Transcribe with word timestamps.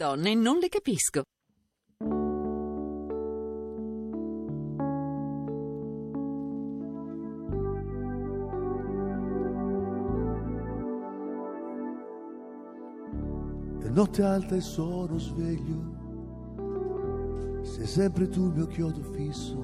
Donne 0.00 0.32
non 0.36 0.58
le 0.58 0.68
capisco. 0.68 1.22
È 13.80 13.88
notte 13.88 14.22
alta 14.22 14.54
e 14.54 14.60
sono 14.60 15.18
sveglio. 15.18 15.96
Sei 17.62 17.86
sempre 17.86 18.28
tu 18.28 18.44
il 18.44 18.52
mio 18.52 18.66
chiodo 18.68 19.02
fisso. 19.02 19.56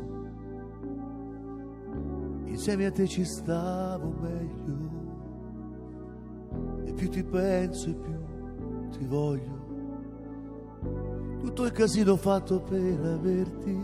Insieme 2.47 2.87
a 2.87 2.91
te 2.91 3.07
ci 3.07 3.25
stavo 3.25 4.09
meglio. 4.21 4.91
E 6.87 6.93
più 6.93 7.09
ti 7.09 7.23
penso 7.23 7.91
e 7.91 7.95
più 7.95 8.19
ti 8.99 9.05
voglio. 9.05 9.64
Tutto 11.45 11.67
il 11.67 11.73
casino 11.73 12.17
fatto 12.17 12.59
per 12.59 13.05
averti. 13.05 13.79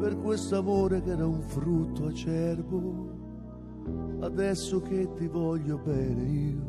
Per 0.00 0.18
questo 0.18 0.58
amore 0.58 1.00
che 1.00 1.10
era 1.10 1.24
un 1.24 1.40
frutto 1.40 2.06
acerbo. 2.06 3.10
Adesso 4.22 4.82
che 4.82 5.08
ti 5.14 5.28
voglio 5.28 5.78
bene 5.78 6.22
io 6.24 6.68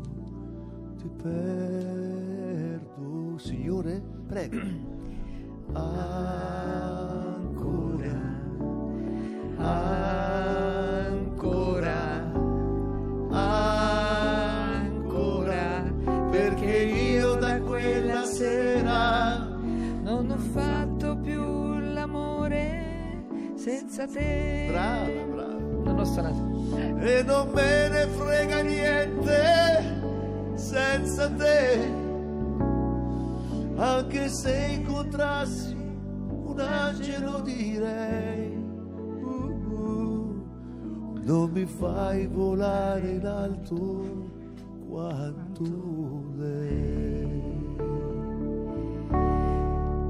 ti 0.97 1.09
perdo. 1.23 1.41
Signore, 3.39 3.99
prego. 4.27 4.57
Ancora, 5.73 7.01
ancora, 9.57 10.62
senza 23.63 24.05
te. 24.05 24.65
brava, 24.67 25.23
brava. 25.33 25.57
Non 25.85 25.99
ho 25.99 26.03
suonato. 26.03 26.51
e 26.99 27.23
non 27.23 27.49
me 27.53 27.87
ne 27.87 28.07
frega 28.07 28.61
niente 28.61 30.01
senza 30.55 31.29
te. 31.29 32.01
Anche 33.75 34.27
se 34.27 34.79
incontrassi 34.79 35.73
un 35.73 36.59
angelo 36.59 37.39
direi, 37.39 38.53
uh, 39.21 39.71
uh, 39.71 40.43
non 41.23 41.49
mi 41.51 41.65
fai 41.65 42.27
volare 42.27 43.11
in 43.11 43.25
alto 43.25 44.29
quanto 44.89 45.63
lei. 46.35 47.41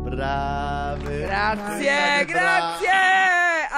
Brave. 0.03 1.21
Grazie, 1.21 2.25
grazie. 2.25 3.02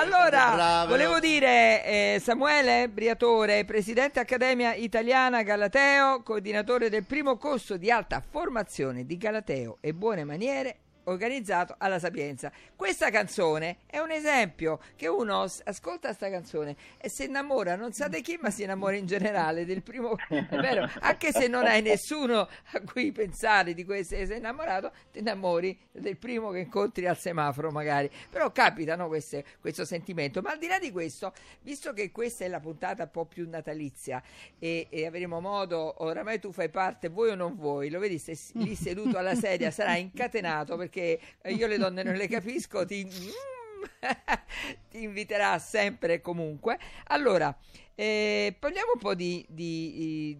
Allora, 0.05 0.53
Brave. 0.53 0.87
volevo 0.89 1.19
dire 1.19 1.83
eh, 1.83 2.21
Samuele 2.21 2.89
Briatore, 2.89 3.65
presidente 3.65 4.19
Accademia 4.19 4.75
Italiana 4.75 5.41
Galateo, 5.41 6.21
coordinatore 6.21 6.89
del 6.89 7.05
primo 7.05 7.37
corso 7.37 7.75
di 7.75 7.89
alta 7.89 8.21
formazione 8.21 9.03
di 9.05 9.17
Galateo 9.17 9.77
e 9.81 9.93
buone 9.93 10.23
maniere 10.23 10.77
organizzato 11.05 11.75
alla 11.77 11.99
Sapienza. 11.99 12.51
Questa 12.75 13.09
canzone 13.09 13.77
è 13.85 13.99
un 13.99 14.11
esempio 14.11 14.79
che 14.95 15.07
uno 15.07 15.45
ascolta 15.63 16.13
sta 16.13 16.29
canzone 16.29 16.75
e 16.97 17.09
si 17.09 17.25
innamora, 17.25 17.75
non 17.75 17.91
sa 17.93 18.07
di 18.07 18.21
chi, 18.21 18.37
ma 18.41 18.49
si 18.49 18.63
innamora 18.63 18.95
in 18.95 19.05
generale 19.05 19.65
del 19.65 19.81
primo, 19.81 20.15
è 20.27 20.55
vero, 20.55 20.89
anche 20.99 21.31
se 21.31 21.47
non 21.47 21.65
hai 21.65 21.81
nessuno 21.81 22.39
a 22.39 22.81
cui 22.91 23.11
pensare 23.11 23.73
di 23.73 23.83
cui 23.83 24.03
sei 24.03 24.37
innamorato, 24.37 24.91
ti 25.11 25.19
innamori 25.19 25.77
del 25.91 26.17
primo 26.17 26.51
che 26.51 26.59
incontri 26.59 27.07
al 27.07 27.17
semaforo 27.17 27.71
magari. 27.71 28.09
Però 28.29 28.51
capita 28.51 28.95
no, 28.95 29.07
queste- 29.07 29.43
questo 29.59 29.85
sentimento. 29.85 30.41
Ma 30.41 30.51
al 30.51 30.57
di 30.57 30.67
là 30.67 30.79
di 30.79 30.91
questo, 30.91 31.33
visto 31.61 31.93
che 31.93 32.11
questa 32.11 32.45
è 32.45 32.47
la 32.47 32.59
puntata 32.59 33.03
un 33.03 33.11
po' 33.11 33.25
più 33.25 33.47
natalizia 33.49 34.21
e, 34.59 34.87
e 34.89 35.05
avremo 35.05 35.39
modo, 35.39 36.03
oramai 36.03 36.39
tu 36.39 36.51
fai 36.51 36.69
parte, 36.69 37.09
vuoi 37.09 37.29
o 37.29 37.35
non 37.35 37.55
vuoi, 37.55 37.89
lo 37.89 37.99
vedi, 37.99 38.17
sei 38.17 38.37
lì 38.53 38.75
seduto 38.75 39.17
alla 39.17 39.35
sedia, 39.35 39.71
sarai 39.71 40.01
incatenato 40.15 40.75
perché 40.75 40.94
eh, 41.01 41.53
io 41.53 41.67
le 41.67 41.77
donne 41.77 42.03
non 42.03 42.15
le 42.15 42.27
capisco, 42.27 42.85
ti, 42.85 43.07
ti 44.89 45.03
inviterà 45.03 45.57
sempre 45.59 46.15
e 46.15 46.21
comunque. 46.21 46.77
Allora, 47.07 47.55
eh, 47.95 48.55
parliamo 48.59 48.91
un 48.93 48.99
po' 48.99 49.15
di, 49.15 49.45
di- 49.49 50.37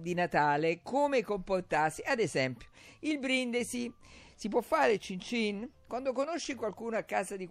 di 0.00 0.14
Natale, 0.14 0.80
come 0.82 1.22
comportarsi. 1.22 2.02
Ad 2.04 2.18
esempio, 2.18 2.68
il 3.00 3.18
brindisi 3.18 3.92
si 4.34 4.48
può 4.48 4.60
fare 4.60 4.98
cin 4.98 5.20
cin? 5.20 5.70
Quando 5.86 6.12
conosci 6.12 6.54
qualcuno 6.54 6.96
a 6.96 7.02
casa 7.02 7.36
di 7.36 7.48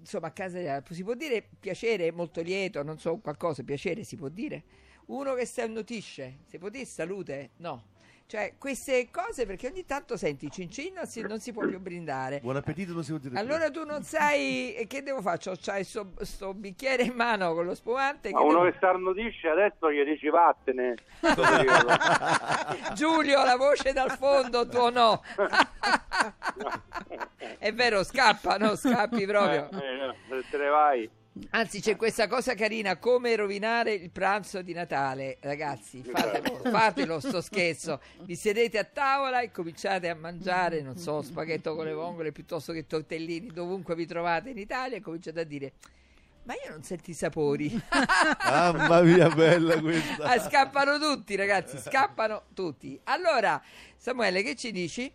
insomma 0.00 0.28
a 0.28 0.30
casa 0.32 0.82
si 0.90 1.04
può 1.04 1.14
dire 1.14 1.48
piacere, 1.60 2.10
molto 2.10 2.40
lieto, 2.40 2.82
non 2.82 2.98
so, 2.98 3.18
qualcosa, 3.18 3.62
piacere 3.62 4.02
si 4.02 4.16
può 4.16 4.28
dire? 4.28 4.64
Uno 5.06 5.34
che 5.34 5.46
si 5.46 5.60
annutisce, 5.60 6.38
si 6.46 6.58
può 6.58 6.68
dire 6.68 6.84
salute? 6.84 7.50
No. 7.58 7.94
Cioè, 8.28 8.54
queste 8.58 9.08
cose 9.12 9.46
perché 9.46 9.68
ogni 9.68 9.84
tanto 9.84 10.16
senti 10.16 10.50
cin 10.50 10.68
cin 10.68 10.94
non 10.94 11.06
si, 11.06 11.20
non 11.20 11.38
si 11.38 11.52
può 11.52 11.64
più 11.64 11.78
brindare. 11.78 12.40
Buon 12.40 12.56
appetito, 12.56 12.92
non 12.92 13.04
si 13.04 13.10
può 13.10 13.18
dire 13.20 13.30
più. 13.30 13.38
Allora 13.38 13.70
tu 13.70 13.84
non 13.84 14.02
sai 14.02 14.74
e 14.74 14.88
che 14.88 15.04
devo 15.04 15.20
fare? 15.22 15.38
C'hai 15.60 15.84
sto, 15.84 16.10
sto 16.22 16.52
bicchiere 16.52 17.04
in 17.04 17.14
mano 17.14 17.54
con 17.54 17.64
lo 17.64 17.74
spumante. 17.76 18.30
Ma 18.30 18.38
che 18.38 18.44
uno 18.44 18.58
devo- 18.58 18.70
che 18.70 18.74
starnutisce 18.78 19.48
adesso 19.48 19.92
gli 19.92 20.02
dici 20.02 20.28
vattene. 20.28 20.94
Giulio, 22.94 23.44
la 23.44 23.56
voce 23.56 23.92
dal 23.92 24.10
fondo, 24.10 24.66
tuo 24.66 24.90
no. 24.90 25.22
È 27.58 27.72
vero, 27.72 28.02
scappa, 28.02 28.56
no? 28.56 28.74
Scappi 28.74 29.24
proprio. 29.24 29.68
Eh, 29.70 30.36
eh, 30.36 30.44
te 30.50 30.58
ne 30.58 30.68
vai. 30.68 31.08
Anzi, 31.50 31.80
c'è 31.80 31.96
questa 31.96 32.26
cosa 32.28 32.54
carina, 32.54 32.96
come 32.98 33.36
rovinare 33.36 33.92
il 33.92 34.10
pranzo 34.10 34.62
di 34.62 34.72
Natale. 34.72 35.36
Ragazzi, 35.40 36.02
fatelo, 36.02 36.60
fatelo 36.70 37.20
sto 37.20 37.40
scherzo. 37.42 38.00
Vi 38.22 38.34
sedete 38.34 38.78
a 38.78 38.84
tavola 38.84 39.40
e 39.40 39.50
cominciate 39.50 40.08
a 40.08 40.14
mangiare, 40.14 40.80
non 40.80 40.96
so, 40.96 41.22
spaghetto 41.22 41.74
con 41.74 41.84
le 41.84 41.92
vongole 41.92 42.32
piuttosto 42.32 42.72
che 42.72 42.86
tortellini, 42.86 43.48
dovunque 43.48 43.94
vi 43.94 44.06
trovate 44.06 44.50
in 44.50 44.58
Italia 44.58 44.96
e 44.96 45.00
cominciate 45.00 45.40
a 45.40 45.44
dire... 45.44 45.72
Ma 46.44 46.54
io 46.54 46.70
non 46.70 46.84
sento 46.84 47.10
i 47.10 47.14
sapori. 47.14 47.68
Mamma 48.44 49.00
mia, 49.02 49.28
bella 49.28 49.80
questa. 49.80 50.24
Ah, 50.26 50.38
scappano 50.38 50.96
tutti, 50.96 51.34
ragazzi, 51.34 51.76
scappano 51.76 52.44
tutti. 52.54 52.98
Allora, 53.04 53.60
Samuele, 53.96 54.44
che 54.44 54.54
ci 54.54 54.70
dici? 54.70 55.12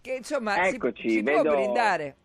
Che 0.00 0.14
insomma, 0.14 0.54
si- 0.64 0.76
Eccoci, 0.76 1.10
si, 1.10 1.22
può 1.22 1.42
vedo- 1.42 1.54
brindare. 1.54 2.16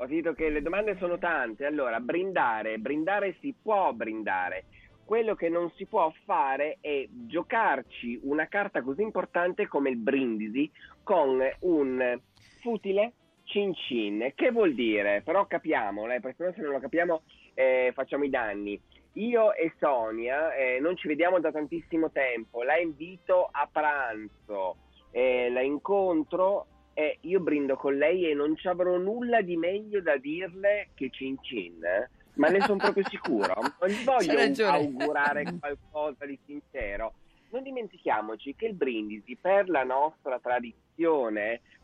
Ho 0.00 0.06
sentito 0.06 0.32
che 0.32 0.48
le 0.48 0.62
domande 0.62 0.96
sono 0.96 1.18
tante. 1.18 1.66
Allora, 1.66 1.98
brindare, 1.98 2.78
brindare 2.78 3.36
si 3.40 3.52
può 3.60 3.92
brindare. 3.92 4.66
Quello 5.04 5.34
che 5.34 5.48
non 5.48 5.72
si 5.72 5.86
può 5.86 6.12
fare 6.24 6.78
è 6.80 7.08
giocarci 7.10 8.20
una 8.22 8.46
carta 8.46 8.82
così 8.82 9.02
importante 9.02 9.66
come 9.66 9.90
il 9.90 9.96
brindisi 9.96 10.70
con 11.02 11.40
un 11.60 12.20
futile 12.60 13.12
cin 13.42 13.74
cin. 13.74 14.32
Che 14.36 14.50
vuol 14.52 14.74
dire? 14.74 15.22
Però 15.24 15.46
capiamolo, 15.46 16.12
eh, 16.12 16.20
perché 16.20 16.52
se 16.54 16.60
non 16.60 16.72
lo 16.72 16.78
capiamo 16.78 17.22
eh, 17.54 17.90
facciamo 17.92 18.22
i 18.22 18.30
danni. 18.30 18.80
Io 19.14 19.52
e 19.52 19.72
Sonia 19.80 20.54
eh, 20.54 20.78
non 20.78 20.96
ci 20.96 21.08
vediamo 21.08 21.40
da 21.40 21.50
tantissimo 21.50 22.12
tempo, 22.12 22.62
la 22.62 22.78
invito 22.78 23.48
a 23.50 23.68
pranzo, 23.72 24.76
eh, 25.10 25.50
la 25.50 25.62
incontro 25.62 26.66
e 26.98 27.18
io 27.20 27.38
brindo 27.38 27.76
con 27.76 27.96
lei 27.96 28.28
e 28.28 28.34
non 28.34 28.56
ci 28.56 28.66
avrò 28.66 28.96
nulla 28.96 29.40
di 29.40 29.56
meglio 29.56 30.00
da 30.02 30.16
dirle 30.16 30.88
che 30.94 31.10
cin 31.10 31.36
cin. 31.42 31.80
eh. 31.84 32.08
Ma 32.34 32.48
ne 32.48 32.60
sono 32.62 32.76
proprio 32.78 33.04
sicuro. 33.08 33.54
Non 33.78 33.88
gli 33.88 34.02
voglio 34.02 34.66
augurare 34.66 35.44
qualcosa 35.60 36.26
di 36.26 36.36
sincero. 36.44 37.12
Non 37.50 37.62
dimentichiamoci 37.62 38.56
che 38.56 38.66
il 38.66 38.74
brindisi 38.74 39.36
per 39.40 39.68
la 39.68 39.84
nostra 39.84 40.40
tradizione, 40.40 40.87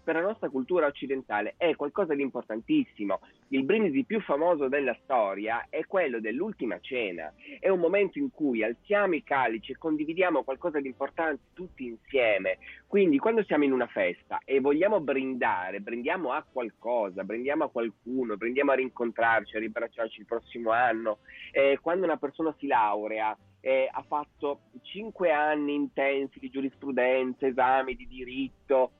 per 0.04 0.16
la 0.16 0.20
nostra 0.20 0.50
cultura 0.50 0.86
occidentale, 0.86 1.54
è 1.56 1.74
qualcosa 1.77 2.15
di 2.15 2.22
importantissimo. 2.22 3.21
Il 3.48 3.65
brindisi 3.65 4.04
più 4.04 4.21
famoso 4.21 4.68
della 4.68 4.97
storia 5.03 5.66
è 5.71 5.86
quello 5.86 6.21
dell'ultima 6.21 6.78
cena. 6.80 7.33
È 7.59 7.68
un 7.68 7.80
momento 7.80 8.18
in 8.18 8.30
cui 8.30 8.62
alziamo 8.62 9.15
i 9.15 9.22
calici 9.22 9.72
e 9.72 9.78
condividiamo 9.78 10.44
qualcosa 10.44 10.78
di 10.78 10.89
importante 10.89 11.44
tutti 11.54 11.86
insieme. 11.86 12.59
Quindi 12.86 13.18
quando 13.18 13.42
siamo 13.44 13.65
in 13.65 13.72
una 13.72 13.86
festa 13.86 14.41
e 14.44 14.60
vogliamo 14.60 15.00
brindare, 15.00 15.80
brindiamo 15.80 16.33
a 16.33 16.44
qualcosa, 16.50 17.24
brindiamo 17.24 17.65
a 17.65 17.71
qualcuno, 17.71 18.36
brindiamo 18.36 18.72
a 18.72 18.77
rincontrarci, 18.77 19.56
a 19.56 19.60
riabbracciarci 19.60 20.21
il 20.21 20.27
prossimo 20.27 20.71
anno. 20.71 21.18
Eh, 21.50 21.78
quando 21.80 22.04
una 22.04 22.18
persona 22.18 22.54
si 22.59 22.66
laurea, 22.66 23.36
eh, 23.60 23.89
ha 23.91 24.04
fatto 24.06 24.60
cinque 24.83 25.30
anni 25.33 25.74
intensi 25.74 26.39
di 26.39 26.50
giurisprudenza, 26.50 27.47
esami 27.47 27.97
di 27.97 28.06
diritto, 28.06 28.91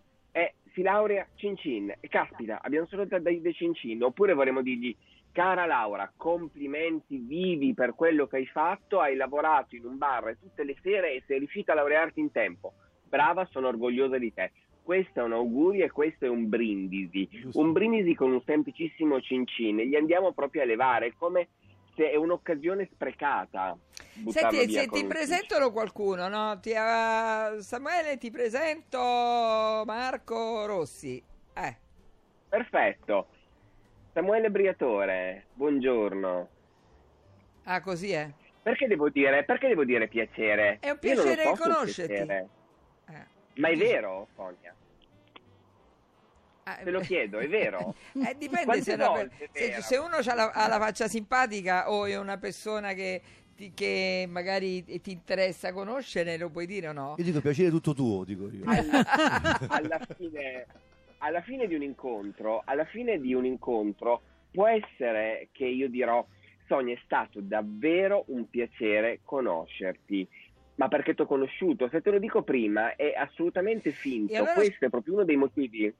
si 0.75 0.82
laurea 0.82 1.26
cin 1.37 1.56
cin. 1.56 1.94
E 2.00 2.09
caspita, 2.09 2.61
abbiamo 2.61 2.87
solo 2.87 3.06
da 3.06 3.19
dei 3.19 3.41
dei 3.41 3.55
cin 3.55 3.73
cin. 3.75 4.03
Oppure 4.03 4.35
vorremmo 4.35 4.61
dirgli, 4.61 4.94
cara 5.32 5.65
Laura, 5.65 6.12
complimenti 6.15 7.17
vivi 7.17 7.73
per 7.73 7.94
quello 7.94 8.26
che 8.26 8.37
hai 8.37 8.47
fatto, 8.47 9.00
hai 9.00 9.17
lavorato 9.17 9.76
in 9.76 9.87
un 9.87 9.97
bar 9.97 10.37
tutte 10.38 10.65
le 10.65 10.76
sere 10.82 11.15
e 11.15 11.23
sei 11.26 11.38
riuscita 11.38 11.73
a 11.73 11.76
laurearti 11.76 12.21
in 12.21 12.31
tempo. 12.32 12.75
Brava, 13.09 13.47
sono 13.47 13.69
orgogliosa 13.69 14.19
di 14.19 14.35
te. 14.35 14.50
questo 14.82 15.21
è 15.21 15.23
un 15.23 15.32
augurio 15.32 15.85
e 15.85 15.91
questo 15.91 16.26
è 16.26 16.29
un 16.29 16.49
brindisi. 16.49 17.29
Un 17.55 17.73
brindisi 17.73 18.15
con 18.15 18.32
un 18.32 18.43
semplicissimo 18.43 19.20
cincin. 19.20 19.79
Gli 19.79 19.97
andiamo 19.97 20.32
proprio 20.32 20.62
a 20.62 20.67
levare, 20.67 21.15
come 21.17 21.49
se 21.94 22.11
è 22.11 22.17
un'occasione 22.17 22.88
sprecata. 22.93 23.76
Senti, 24.29 24.70
se 24.70 24.87
ti 24.87 25.05
presentano 25.06 25.70
qualcuno, 25.73 26.29
no? 26.29 26.58
Ti, 26.61 26.70
eh, 26.70 27.61
Samuele, 27.61 28.19
ti 28.19 28.31
presento 28.31 28.99
Marco 29.85 30.67
Rossi. 30.67 31.23
Eh, 31.55 31.76
Perfetto. 32.49 33.29
Samuele 34.12 34.50
Briatore, 34.50 35.46
buongiorno. 35.55 36.49
ah, 37.64 37.81
così 37.81 38.12
è. 38.12 38.31
Perché 38.62 38.87
devo 38.87 39.08
dire, 39.11 39.44
perché 39.44 39.67
devo 39.69 39.85
dire 39.85 40.06
piacere? 40.06 40.79
È 40.81 40.91
un 40.91 40.99
piacere 40.99 41.52
conoscerti. 41.56 42.12
piacere. 42.14 42.49
Eh. 43.08 43.61
Ma 43.61 43.69
è 43.69 43.76
vero, 43.76 44.29
Sonia? 44.37 44.73
Ah, 46.67 46.77
Te 46.83 46.91
lo 46.91 47.01
chiedo, 47.01 47.39
è 47.39 47.49
vero? 47.49 47.95
Eh, 48.27 48.35
dipende 48.39 48.81
se, 48.83 48.95
una 48.95 49.15
se, 49.17 49.49
vero? 49.53 49.83
se 49.83 49.97
uno 49.99 50.17
ha 50.17 50.35
la, 50.35 50.51
ha 50.51 50.67
la 50.69 50.79
faccia 50.79 51.09
simpatica 51.09 51.91
o 51.91 52.07
è 52.07 52.17
una 52.17 52.39
persona 52.39 52.95
che, 52.95 53.21
ti- 53.55 53.73
che 53.75 54.25
magari 54.29 54.83
ti 55.01 55.11
interessa 55.13 55.73
conoscere, 55.73 56.39
lo 56.39 56.49
puoi 56.49 56.67
dire 56.67 56.89
o 56.89 56.93
no? 56.93 57.15
Io 57.19 57.25
dico 57.25 57.41
piacere 57.41 57.69
tutto 57.71 57.93
tuo, 57.93 58.25
dico 58.25 58.49
io. 58.51 58.65
alla, 58.65 59.05
alla 59.69 60.01
fine, 60.17 60.67
alla 61.19 61.43
fine 61.43 61.67
di 61.67 61.75
un 61.75 61.83
incontro, 61.83 62.63
alla 62.65 62.87
fine 62.87 63.21
di 63.21 63.35
un 63.35 63.45
incontro 63.45 64.23
può 64.51 64.67
essere 64.67 65.49
che 65.53 65.67
io 65.67 65.89
dirò 65.91 66.25
Sonia 66.67 66.95
è 66.95 67.01
stato 67.05 67.41
davvero 67.43 68.25
un 68.29 68.49
piacere 68.49 69.21
conoscerti. 69.23 70.27
Ma 70.77 70.89
perché 70.89 71.15
ti 71.15 71.21
ho 71.23 71.27
conosciuto? 71.27 71.89
Se 71.89 72.01
te 72.01 72.11
lo 72.11 72.19
dico 72.19 72.43
prima 72.43 72.97
è 72.97 73.13
assolutamente 73.17 73.91
finto. 73.91 74.35
Allora- 74.35 74.55
Questo 74.55 74.87
è 74.87 74.89
proprio 74.89 75.15
uno 75.15 75.25
dei 75.25 75.37
motivi 75.37 75.93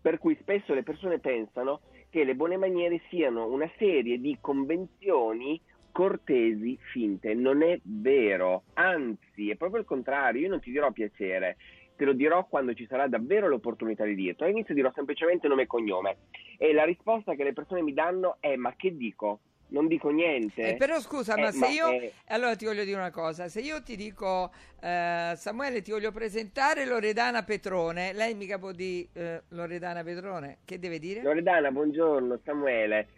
per 0.00 0.18
cui 0.18 0.36
spesso 0.40 0.74
le 0.74 0.82
persone 0.82 1.18
pensano 1.18 1.80
che 2.08 2.24
le 2.24 2.34
buone 2.34 2.56
maniere 2.56 3.02
siano 3.08 3.46
una 3.46 3.70
serie 3.76 4.18
di 4.20 4.36
convenzioni 4.40 5.60
cortesi 5.92 6.78
finte. 6.92 7.34
Non 7.34 7.62
è 7.62 7.78
vero, 7.82 8.64
anzi, 8.74 9.50
è 9.50 9.56
proprio 9.56 9.80
il 9.80 9.86
contrario. 9.86 10.40
Io 10.42 10.48
non 10.48 10.60
ti 10.60 10.70
dirò 10.70 10.90
piacere, 10.90 11.56
te 12.00 12.06
lo 12.06 12.12
dirò 12.14 12.46
quando 12.46 12.72
ci 12.72 12.86
sarà 12.86 13.06
davvero 13.08 13.46
l'opportunità 13.46 14.04
di 14.04 14.14
dirlo. 14.14 14.46
All'inizio 14.46 14.72
dirò 14.72 14.90
semplicemente 14.94 15.48
nome 15.48 15.62
e 15.64 15.66
cognome. 15.66 16.16
E 16.56 16.72
la 16.72 16.84
risposta 16.84 17.34
che 17.34 17.44
le 17.44 17.52
persone 17.52 17.82
mi 17.82 17.92
danno 17.92 18.38
è: 18.40 18.56
Ma 18.56 18.72
che 18.74 18.96
dico? 18.96 19.40
Non 19.68 19.86
dico 19.86 20.08
niente. 20.08 20.62
Eh, 20.62 20.76
però 20.76 20.98
scusa, 20.98 21.34
Eh, 21.34 21.42
ma 21.42 21.50
se 21.52 21.58
ma 21.58 21.68
io... 21.68 21.88
è- 21.90 22.10
Allora 22.28 22.56
ti 22.56 22.64
voglio 22.64 22.84
dire 22.84 22.96
una 22.96 23.10
cosa, 23.10 23.48
se 23.48 23.60
io 23.60 23.82
ti 23.82 23.96
dico 23.96 24.50
eh, 24.80 25.34
Samuele 25.36 25.82
ti 25.82 25.90
voglio 25.90 26.10
presentare 26.10 26.86
Loredana 26.86 27.42
Petrone, 27.44 28.12
lei 28.14 28.34
mica 28.34 28.58
può 28.58 28.72
dire 28.72 29.08
eh, 29.12 29.42
Loredana 29.50 30.02
Petrone, 30.02 30.58
che 30.64 30.78
deve 30.78 30.98
dire? 30.98 31.20
Loredana, 31.22 31.70
buongiorno, 31.70 32.40
Samuele. 32.44 33.08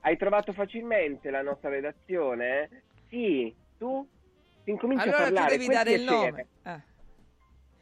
Hai 0.00 0.16
trovato 0.16 0.52
facilmente 0.54 1.28
la 1.30 1.42
nostra 1.42 1.68
redazione? 1.68 2.82
Sì, 3.10 3.54
tu? 3.78 4.08
Ti 4.64 4.70
incominci 4.70 5.04
allora 5.06 5.24
a 5.24 5.28
tu 5.28 5.34
parlare. 5.34 5.52
devi 5.52 5.64
quel 5.66 5.76
dare 5.76 5.92
il 5.92 6.02
nome. 6.02 6.46
Ah. 6.62 6.82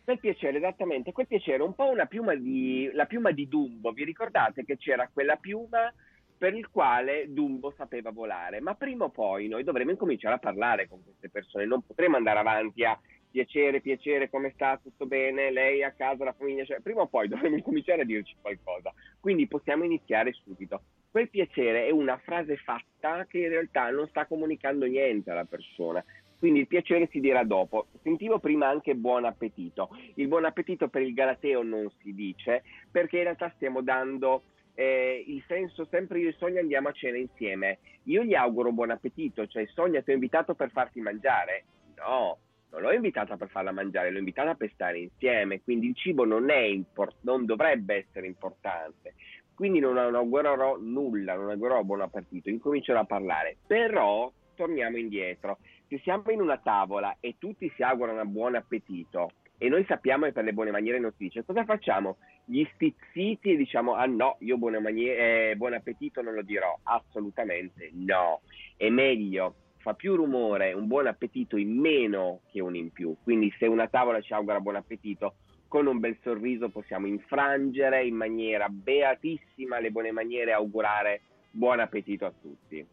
Quel 0.04 0.20
piacere, 0.20 0.58
esattamente, 0.58 1.12
quel 1.12 1.26
piacere, 1.26 1.62
un 1.62 1.74
po' 1.74 1.88
una 1.88 2.04
piuma 2.04 2.34
di, 2.34 2.90
la 2.92 3.06
piuma 3.06 3.30
di 3.30 3.48
Dumbo. 3.48 3.90
Vi 3.92 4.04
ricordate 4.04 4.62
che 4.62 4.76
c'era 4.76 5.08
quella 5.10 5.36
piuma 5.36 5.90
per 6.36 6.54
il 6.54 6.68
quale 6.68 7.32
Dumbo 7.32 7.72
sapeva 7.74 8.10
volare? 8.10 8.60
Ma 8.60 8.74
prima 8.74 9.06
o 9.06 9.08
poi 9.08 9.48
noi 9.48 9.64
dovremo 9.64 9.92
incominciare 9.92 10.34
a 10.34 10.38
parlare 10.38 10.88
con 10.88 11.02
queste 11.02 11.30
persone, 11.30 11.64
non 11.64 11.80
potremo 11.86 12.16
andare 12.16 12.38
avanti 12.38 12.84
a 12.84 13.00
piacere, 13.30 13.80
piacere, 13.80 14.28
come 14.28 14.52
sta, 14.54 14.78
tutto 14.80 15.06
bene, 15.06 15.50
lei 15.50 15.82
a 15.82 15.90
casa, 15.90 16.22
la 16.22 16.34
famiglia, 16.34 16.64
cioè, 16.64 16.80
prima 16.80 17.00
o 17.00 17.06
poi 17.06 17.26
dovremo 17.28 17.56
incominciare 17.56 18.02
a 18.02 18.04
dirci 18.04 18.36
qualcosa. 18.40 18.92
Quindi 19.18 19.48
possiamo 19.48 19.84
iniziare 19.84 20.32
subito. 20.32 20.82
Quel 21.10 21.30
piacere 21.30 21.86
è 21.86 21.90
una 21.90 22.18
frase 22.18 22.56
fatta 22.56 23.24
che 23.26 23.38
in 23.38 23.48
realtà 23.48 23.88
non 23.90 24.06
sta 24.08 24.26
comunicando 24.26 24.84
niente 24.84 25.30
alla 25.30 25.46
persona. 25.46 26.04
Quindi 26.44 26.60
il 26.60 26.66
piacere 26.66 27.08
si 27.10 27.20
dirà 27.20 27.42
dopo. 27.42 27.86
Sentivo 28.02 28.38
prima 28.38 28.68
anche 28.68 28.94
buon 28.94 29.24
appetito. 29.24 29.88
Il 30.16 30.28
buon 30.28 30.44
appetito 30.44 30.88
per 30.88 31.00
il 31.00 31.14
Galateo 31.14 31.62
non 31.62 31.90
si 32.02 32.14
dice 32.14 32.64
perché 32.90 33.16
in 33.16 33.22
realtà 33.22 33.50
stiamo 33.56 33.80
dando 33.80 34.42
eh, 34.74 35.24
il 35.26 35.42
senso 35.46 35.86
sempre 35.86 36.18
io 36.18 36.28
e 36.28 36.34
Sonia 36.36 36.60
andiamo 36.60 36.88
a 36.88 36.92
cena 36.92 37.16
insieme. 37.16 37.78
Io 38.02 38.24
gli 38.24 38.34
auguro 38.34 38.72
buon 38.72 38.90
appetito, 38.90 39.46
cioè 39.46 39.66
Sonia 39.72 40.02
ti 40.02 40.10
ho 40.10 40.12
invitato 40.12 40.54
per 40.54 40.70
farti 40.70 41.00
mangiare. 41.00 41.64
No, 41.96 42.36
non 42.72 42.82
l'ho 42.82 42.92
invitata 42.92 43.38
per 43.38 43.48
farla 43.48 43.72
mangiare, 43.72 44.10
l'ho 44.10 44.18
invitata 44.18 44.54
per 44.54 44.70
stare 44.74 44.98
insieme. 44.98 45.62
Quindi 45.62 45.86
il 45.86 45.96
cibo 45.96 46.26
non, 46.26 46.50
import- 46.50 47.16
non 47.22 47.46
dovrebbe 47.46 48.04
essere 48.06 48.26
importante. 48.26 49.14
Quindi 49.54 49.78
non 49.78 49.96
augurerò 49.96 50.76
nulla, 50.78 51.36
non 51.36 51.48
augurerò 51.48 51.82
buon 51.84 52.02
appetito, 52.02 52.50
incomincerò 52.50 53.00
a 53.00 53.06
parlare. 53.06 53.56
Però 53.66 54.30
torniamo 54.54 54.96
indietro. 54.96 55.58
Se 55.94 56.00
siamo 56.00 56.32
in 56.32 56.40
una 56.40 56.58
tavola 56.58 57.18
e 57.20 57.36
tutti 57.38 57.72
si 57.76 57.84
augurano 57.84 58.24
buon 58.24 58.56
appetito 58.56 59.30
e 59.58 59.68
noi 59.68 59.84
sappiamo 59.84 60.24
che 60.24 60.32
per 60.32 60.42
le 60.42 60.52
buone 60.52 60.72
maniere 60.72 60.98
non 60.98 61.12
si 61.12 61.22
dice, 61.22 61.44
cosa 61.44 61.64
facciamo? 61.64 62.16
Gli 62.44 62.66
stizziti 62.74 63.52
e 63.52 63.56
diciamo, 63.56 63.94
ah 63.94 64.04
no, 64.06 64.34
io 64.40 64.58
maniere, 64.58 65.50
eh, 65.50 65.56
buon 65.56 65.74
appetito 65.74 66.20
non 66.20 66.34
lo 66.34 66.42
dirò. 66.42 66.76
Assolutamente 66.82 67.90
no. 67.92 68.40
È 68.76 68.88
meglio, 68.88 69.54
fa 69.76 69.94
più 69.94 70.16
rumore 70.16 70.72
un 70.72 70.88
buon 70.88 71.06
appetito 71.06 71.56
in 71.56 71.78
meno 71.78 72.40
che 72.50 72.60
un 72.60 72.74
in 72.74 72.90
più. 72.90 73.14
Quindi 73.22 73.54
se 73.56 73.66
una 73.66 73.86
tavola 73.86 74.20
ci 74.20 74.32
augura 74.32 74.58
buon 74.58 74.74
appetito, 74.74 75.36
con 75.68 75.86
un 75.86 76.00
bel 76.00 76.18
sorriso 76.24 76.70
possiamo 76.70 77.06
infrangere 77.06 78.04
in 78.04 78.16
maniera 78.16 78.68
beatissima 78.68 79.78
le 79.78 79.92
buone 79.92 80.10
maniere 80.10 80.50
e 80.50 80.54
augurare 80.54 81.20
buon 81.52 81.78
appetito 81.78 82.26
a 82.26 82.32
tutti. 82.32 82.84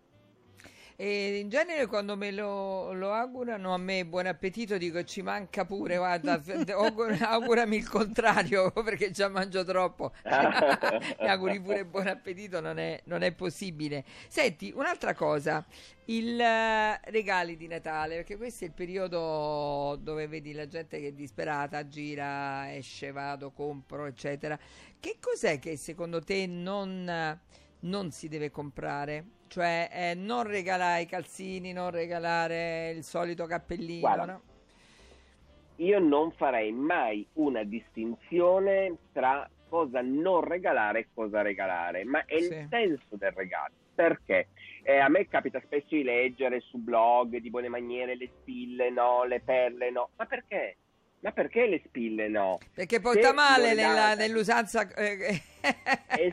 E 1.03 1.39
in 1.39 1.49
genere 1.49 1.87
quando 1.87 2.15
me 2.15 2.29
lo, 2.29 2.93
lo 2.93 3.11
augurano 3.11 3.73
a 3.73 3.77
me 3.79 4.05
buon 4.05 4.27
appetito 4.27 4.77
dico 4.77 5.03
ci 5.03 5.23
manca 5.23 5.65
pure, 5.65 5.97
guarda, 5.97 6.39
augurami 7.27 7.75
il 7.75 7.89
contrario 7.89 8.69
perché 8.85 9.09
già 9.09 9.27
mangio 9.27 9.63
troppo. 9.63 10.11
Mi 10.23 11.27
auguri 11.27 11.59
pure 11.59 11.85
buon 11.85 12.05
appetito, 12.05 12.59
non 12.59 12.77
è, 12.77 13.01
non 13.05 13.23
è 13.23 13.31
possibile. 13.31 14.05
Senti, 14.27 14.71
un'altra 14.75 15.15
cosa, 15.15 15.65
il 16.05 16.39
eh, 16.39 16.99
regali 17.05 17.57
di 17.57 17.65
Natale, 17.65 18.17
perché 18.17 18.37
questo 18.37 18.65
è 18.65 18.67
il 18.67 18.73
periodo 18.73 19.97
dove 19.99 20.27
vedi 20.27 20.53
la 20.53 20.67
gente 20.67 20.99
che 20.99 21.07
è 21.07 21.13
disperata, 21.13 21.87
gira, 21.87 22.75
esce, 22.75 23.11
vado, 23.11 23.49
compro, 23.49 24.05
eccetera. 24.05 24.55
Che 24.99 25.17
cos'è 25.19 25.57
che 25.57 25.77
secondo 25.77 26.21
te 26.21 26.45
non, 26.45 27.39
non 27.79 28.11
si 28.11 28.27
deve 28.27 28.51
comprare? 28.51 29.39
Cioè 29.51 29.89
eh, 29.91 30.13
non 30.15 30.43
regalare 30.43 31.01
i 31.01 31.05
calzini, 31.05 31.73
non 31.73 31.89
regalare 31.91 32.91
il 32.91 33.03
solito 33.03 33.45
cappellino, 33.47 33.99
Guarda, 33.99 34.25
no? 34.25 34.41
Io 35.75 35.99
non 35.99 36.31
farei 36.31 36.71
mai 36.71 37.27
una 37.33 37.61
distinzione 37.65 38.95
tra 39.11 39.49
cosa 39.67 39.99
non 40.01 40.39
regalare 40.45 40.99
e 40.99 41.07
cosa 41.13 41.41
regalare, 41.41 42.05
ma 42.05 42.23
è 42.23 42.39
Sì. 42.39 42.53
il 42.53 42.67
senso 42.69 43.17
del 43.17 43.33
regalo. 43.33 43.73
Perché? 43.93 44.47
Eh, 44.83 44.99
a 44.99 45.09
me 45.09 45.27
capita 45.27 45.59
spesso 45.65 45.87
di 45.89 46.03
leggere 46.03 46.61
su 46.61 46.77
blog 46.77 47.35
di 47.35 47.49
buone 47.49 47.67
maniere 47.67 48.15
le 48.15 48.29
spille 48.39 48.89
no, 48.89 49.25
le 49.25 49.41
perle 49.41 49.91
no. 49.91 50.11
Ma 50.15 50.25
perché? 50.27 50.77
Ma 51.19 51.31
perché 51.33 51.67
le 51.67 51.81
spille 51.85 52.29
no? 52.29 52.57
Perché 52.73 52.95
Se 52.95 53.01
porta 53.01 53.33
male 53.33 53.73
nella- 53.73 54.15
nell'usanza... 54.15 54.87
eh, 54.95 55.41
è 56.07 56.31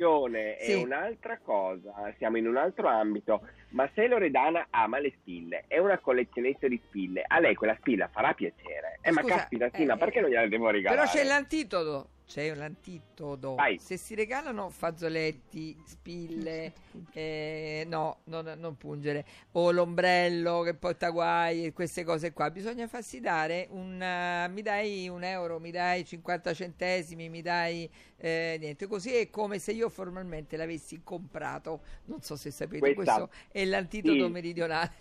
superstizione, 0.00 0.56
Sì. 0.60 0.72
è 0.72 0.74
un'altra 0.74 1.38
cosa, 1.42 1.92
siamo 2.16 2.38
in 2.38 2.46
un 2.46 2.56
altro 2.56 2.88
ambito, 2.88 3.42
ma 3.70 3.88
se 3.94 4.06
Loredana 4.06 4.66
ama 4.70 4.98
le 4.98 5.12
spille, 5.20 5.64
è 5.68 5.78
una 5.78 5.98
collezionista 5.98 6.66
di 6.66 6.80
spille, 6.86 7.22
a 7.26 7.38
lei 7.38 7.54
quella 7.54 7.76
spilla 7.78 8.08
farà 8.08 8.32
piacere. 8.32 8.98
Eh, 9.02 9.10
ma 9.10 9.20
Scusa, 9.20 9.34
caspita, 9.36 9.70
sì, 9.74 9.82
eh, 9.82 9.86
ma 9.86 9.96
perché 9.96 10.20
non 10.20 10.30
gliela 10.30 10.48
devo 10.48 10.70
regalare? 10.70 11.00
Però 11.00 11.10
c'è 11.10 11.24
l'antidoto. 11.24 12.08
C'è 12.30 12.54
l'antidoto. 12.54 13.56
Vai. 13.56 13.76
Se 13.80 13.96
si 13.96 14.14
regalano 14.14 14.70
fazzoletti, 14.70 15.76
spille, 15.84 16.72
eh, 17.12 17.84
no, 17.88 18.18
non, 18.26 18.54
non 18.56 18.76
pungere, 18.76 19.24
o 19.52 19.72
l'ombrello 19.72 20.60
che 20.60 20.74
porta 20.74 21.10
guai 21.10 21.72
queste 21.72 22.04
cose 22.04 22.32
qua, 22.32 22.52
bisogna 22.52 22.86
farsi 22.86 23.18
dare 23.18 23.66
un... 23.70 24.00
eh, 24.00 24.46
mi 24.48 24.62
dai 24.62 25.08
un 25.08 25.24
euro, 25.24 25.58
mi 25.58 25.72
dai 25.72 26.04
50 26.04 26.54
centesimi, 26.54 27.28
mi 27.28 27.42
dai 27.42 27.90
eh, 28.18 28.58
niente. 28.60 28.86
Così 28.86 29.12
è 29.12 29.28
come 29.28 29.58
se 29.58 29.72
io 29.72 29.88
formalmente 29.88 30.56
l'avessi 30.56 31.00
comprato. 31.02 31.80
Non 32.04 32.22
so 32.22 32.36
se 32.36 32.52
sapete, 32.52 32.94
Questa- 32.94 33.26
questo 33.26 33.30
è 33.50 33.64
l'antidoto 33.64 34.26
sì. 34.26 34.30
meridionale. 34.30 34.92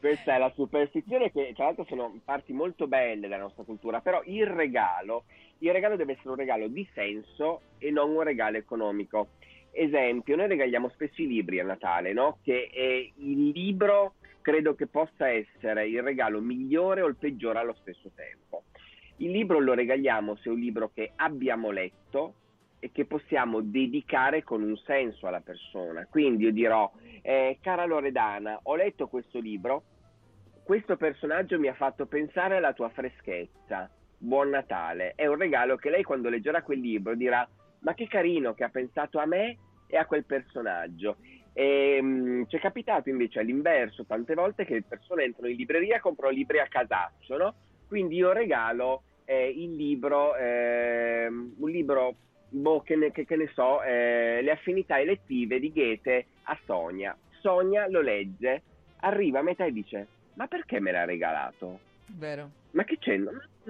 Questa 0.00 0.34
è 0.34 0.38
la 0.38 0.50
superstizione 0.54 1.30
che 1.30 1.52
tra 1.54 1.66
l'altro 1.66 1.84
sono 1.84 2.18
parti 2.24 2.54
molto 2.54 2.86
belle 2.86 3.28
della 3.28 3.36
nostra 3.36 3.64
cultura, 3.64 4.00
però 4.00 4.22
il 4.24 4.46
regalo, 4.46 5.24
il 5.60 5.72
regalo 5.72 5.96
deve 5.96 6.12
essere 6.12 6.30
un 6.30 6.36
regalo 6.36 6.68
di 6.68 6.86
senso 6.94 7.62
e 7.78 7.90
non 7.90 8.10
un 8.10 8.22
regalo 8.22 8.56
economico. 8.56 9.30
Esempio, 9.72 10.36
noi 10.36 10.48
regaliamo 10.48 10.88
spesso 10.90 11.22
i 11.22 11.26
libri 11.26 11.60
a 11.60 11.64
Natale, 11.64 12.12
no? 12.12 12.38
Che 12.42 13.12
il 13.14 13.48
libro 13.50 14.14
credo 14.40 14.74
che 14.74 14.86
possa 14.86 15.28
essere 15.28 15.88
il 15.88 16.02
regalo 16.02 16.40
migliore 16.40 17.02
o 17.02 17.06
il 17.06 17.16
peggiore 17.16 17.58
allo 17.58 17.76
stesso 17.80 18.10
tempo. 18.14 18.64
Il 19.16 19.30
libro 19.30 19.60
lo 19.60 19.74
regaliamo 19.74 20.36
se 20.36 20.48
è 20.48 20.52
un 20.52 20.58
libro 20.58 20.90
che 20.92 21.12
abbiamo 21.16 21.70
letto 21.70 22.34
e 22.78 22.90
che 22.90 23.04
possiamo 23.04 23.60
dedicare 23.60 24.42
con 24.42 24.62
un 24.62 24.76
senso 24.78 25.26
alla 25.26 25.40
persona. 25.40 26.06
Quindi 26.08 26.44
io 26.44 26.52
dirò, 26.52 26.90
eh, 27.20 27.58
cara 27.60 27.84
Loredana, 27.84 28.58
ho 28.62 28.74
letto 28.74 29.08
questo 29.08 29.38
libro, 29.38 29.82
questo 30.64 30.96
personaggio 30.96 31.58
mi 31.58 31.68
ha 31.68 31.74
fatto 31.74 32.06
pensare 32.06 32.56
alla 32.56 32.72
tua 32.72 32.88
freschezza. 32.88 33.90
Buon 34.22 34.50
Natale. 34.50 35.14
È 35.16 35.26
un 35.26 35.36
regalo 35.36 35.76
che 35.76 35.88
lei 35.88 36.02
quando 36.02 36.28
leggerà 36.28 36.62
quel 36.62 36.80
libro 36.80 37.14
dirà, 37.14 37.48
ma 37.80 37.94
che 37.94 38.06
carino 38.06 38.52
che 38.52 38.64
ha 38.64 38.68
pensato 38.68 39.18
a 39.18 39.24
me 39.24 39.56
e 39.86 39.96
a 39.96 40.04
quel 40.04 40.24
personaggio. 40.24 41.16
E, 41.54 41.98
um, 42.00 42.46
ci 42.46 42.56
è 42.56 42.60
capitato 42.60 43.08
invece 43.08 43.40
all'inverso 43.40 44.04
tante 44.04 44.34
volte 44.34 44.66
che 44.66 44.74
le 44.74 44.84
persone 44.86 45.24
entrano 45.24 45.48
in 45.48 45.56
libreria 45.56 45.96
e 45.96 46.00
comprano 46.00 46.34
libri 46.34 46.60
a 46.60 46.66
casaccio, 46.68 47.38
no? 47.38 47.54
Quindi 47.88 48.16
io 48.16 48.32
regalo 48.32 49.04
eh, 49.24 49.48
il 49.48 49.74
libro, 49.74 50.36
eh, 50.36 51.26
un 51.26 51.70
libro 51.70 52.14
boh, 52.50 52.82
che, 52.82 52.96
ne, 52.96 53.12
che, 53.12 53.24
che 53.24 53.36
ne 53.36 53.50
so, 53.54 53.82
eh, 53.82 54.40
le 54.42 54.50
affinità 54.50 55.00
elettive 55.00 55.58
di 55.58 55.72
Goethe 55.72 56.26
a 56.42 56.58
Sonia. 56.66 57.16
Sonia 57.40 57.88
lo 57.88 58.02
legge, 58.02 58.62
arriva 59.00 59.38
a 59.38 59.42
metà 59.42 59.64
e 59.64 59.72
dice: 59.72 60.06
Ma 60.34 60.46
perché 60.46 60.78
me 60.78 60.92
l'ha 60.92 61.06
regalato? 61.06 61.88
Vero. 62.06 62.50
Ma 62.72 62.84
che 62.84 62.98
c'è? 62.98 63.18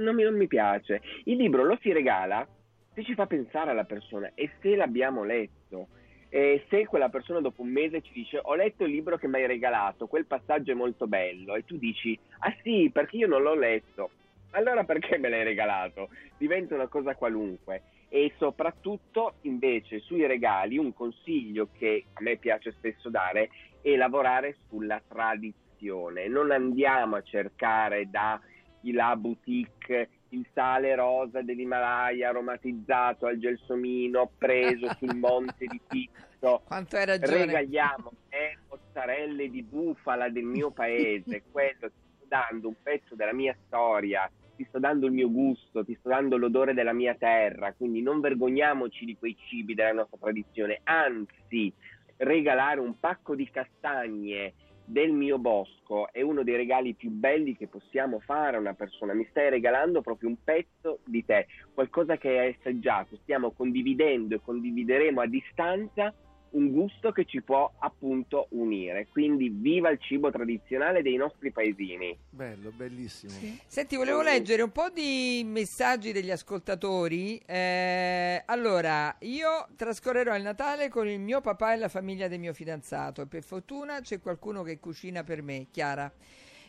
Non, 0.01 0.15
mi, 0.15 0.23
non 0.23 0.37
mi 0.37 0.47
piace. 0.47 1.01
Il 1.25 1.37
libro 1.37 1.65
lo 1.65 1.79
si 1.81 1.93
regala 1.93 2.47
se 2.95 3.05
ci 3.05 3.15
fa 3.15 3.27
pensare 3.27 3.71
alla 3.71 3.85
persona 3.85 4.33
e 4.35 4.51
se 4.61 4.75
l'abbiamo 4.75 5.25
letto. 5.25 5.89
E 6.33 6.65
se 6.69 6.87
quella 6.87 7.09
persona 7.09 7.41
dopo 7.41 7.63
un 7.63 7.71
mese 7.71 8.03
ci 8.03 8.13
dice 8.13 8.39
ho 8.41 8.55
letto 8.55 8.85
il 8.85 8.93
libro 8.93 9.17
che 9.17 9.27
mi 9.27 9.37
hai 9.37 9.47
regalato, 9.47 10.07
quel 10.07 10.27
passaggio 10.27 10.71
è 10.71 10.75
molto 10.77 11.09
bello 11.09 11.57
e 11.57 11.65
tu 11.65 11.77
dici 11.77 12.17
ah 12.39 12.55
sì 12.63 12.89
perché 12.93 13.17
io 13.17 13.27
non 13.27 13.43
l'ho 13.43 13.57
letto, 13.57 14.11
allora 14.53 14.85
perché 14.85 15.19
me 15.19 15.29
l'hai 15.29 15.43
regalato? 15.43 16.11
Diventa 16.39 16.77
una 16.77 16.87
cosa 16.87 17.17
qualunque 17.17 17.83
e 18.09 18.33
soprattutto 18.39 19.39
invece 19.43 19.99
sui 19.99 20.25
regali 20.25 20.79
un 20.79 20.95
consiglio 20.95 21.69
che 21.77 22.05
a 22.13 22.23
me 22.23 22.37
piace 22.37 22.71
spesso 22.73 23.09
dare 23.09 23.51
è 23.81 23.97
lavorare 23.97 24.57
sulla 24.69 25.03
tradizione, 25.07 26.29
non 26.29 26.53
andiamo 26.53 27.17
a 27.17 27.23
cercare 27.23 28.09
da 28.09 28.41
la 28.83 29.17
boutique 29.17 30.09
il 30.31 30.47
sale 30.53 30.95
rosa 30.95 31.43
dell'Himalaya 31.43 32.29
aromatizzato 32.29 33.27
al 33.27 33.39
gelsomino 33.39 34.31
preso 34.37 34.89
sul 34.99 35.17
monte 35.17 35.67
di 35.67 35.81
Pizzo. 35.87 36.63
Quanto 36.65 36.97
hai 36.97 37.07
ragione. 37.07 37.47
Regaliamo 37.47 38.13
le 38.29 38.59
mozzarelle 38.69 39.51
di 39.51 39.63
bufala 39.63 40.29
del 40.29 40.45
mio 40.45 40.71
paese, 40.71 41.43
quello 41.51 41.91
ti 41.91 42.01
sto 42.17 42.25
dando 42.29 42.69
un 42.69 42.75
pezzo 42.83 43.15
della 43.15 43.33
mia 43.33 43.57
storia, 43.67 44.31
ti 44.57 44.65
sto 44.69 44.79
dando 44.79 45.07
il 45.07 45.13
mio 45.13 45.31
gusto, 45.31 45.85
ti 45.85 45.97
sto 45.99 46.11
dando 46.11 46.37
l'odore 46.37 46.75
della 46.75 46.93
mia 46.93 47.15
terra, 47.15 47.73
quindi 47.73 48.03
non 48.03 48.21
vergogniamoci 48.21 49.05
di 49.05 49.17
quei 49.17 49.37
cibi 49.49 49.75
della 49.75 49.93
nostra 49.93 50.19
tradizione, 50.19 50.81
anzi 50.85 51.73
regalare 52.19 52.81
un 52.81 52.99
pacco 52.99 53.35
di 53.35 53.49
castagne 53.51 54.53
del 54.91 55.13
mio 55.13 55.39
bosco 55.39 56.13
è 56.13 56.21
uno 56.21 56.43
dei 56.43 56.57
regali 56.57 56.95
più 56.95 57.11
belli 57.11 57.57
che 57.57 57.69
possiamo 57.69 58.19
fare 58.19 58.57
a 58.57 58.61
una 58.61 58.75
persona. 58.75 59.15
Mi 59.15 59.27
stai 59.31 59.49
regalando 59.49 60.01
proprio 60.01 60.29
un 60.29 60.37
pezzo 60.43 60.99
di 61.05 61.25
te, 61.25 61.47
qualcosa 61.73 62.17
che 62.17 62.39
hai 62.39 62.57
assaggiato. 62.59 63.17
Stiamo 63.23 63.53
condividendo 63.53 64.35
e 64.35 64.41
condivideremo 64.43 65.21
a 65.21 65.27
distanza 65.27 66.13
un 66.51 66.71
gusto 66.71 67.13
che 67.13 67.25
ci 67.25 67.43
può 67.43 67.71
appunto 67.79 68.47
unire. 68.51 69.07
Quindi 69.11 69.49
viva 69.49 69.91
il 69.91 69.99
cibo 70.01 70.31
tradizionale 70.31 71.03
dei 71.03 71.17
nostri 71.17 71.51
paesini. 71.51 72.17
Bello, 72.29 72.71
bellissimo. 72.75 73.33
Sì. 73.33 73.59
Senti, 73.67 73.97
volevo 73.97 74.23
leggere 74.23 74.63
un 74.63 74.73
po' 74.73 74.89
di 74.91 75.43
messaggi 75.45 76.13
degli 76.13 76.31
ascoltatori. 76.31 77.41
Eh, 77.47 78.43
allora, 78.47 79.17
io 79.21 79.69
trascorrerò 79.77 80.37
il 80.37 80.43
Natale 80.43 80.89
con 80.89 81.09
il 81.09 81.21
mio 81.21 81.41
papà 81.41 81.73
e 81.73 81.77
la 81.77 81.89
famiglia 81.89 82.29
del 82.29 82.41
mio 82.41 82.53
fidanzato 82.53 83.23
e 83.23 83.27
per 83.27 83.43
fortuna 83.43 84.01
c'è 84.01 84.21
qualcuno 84.21 84.63
che 84.63 84.79
cucina 84.79 85.23
per 85.25 85.43
me, 85.43 85.67
Chiara. 85.71 86.11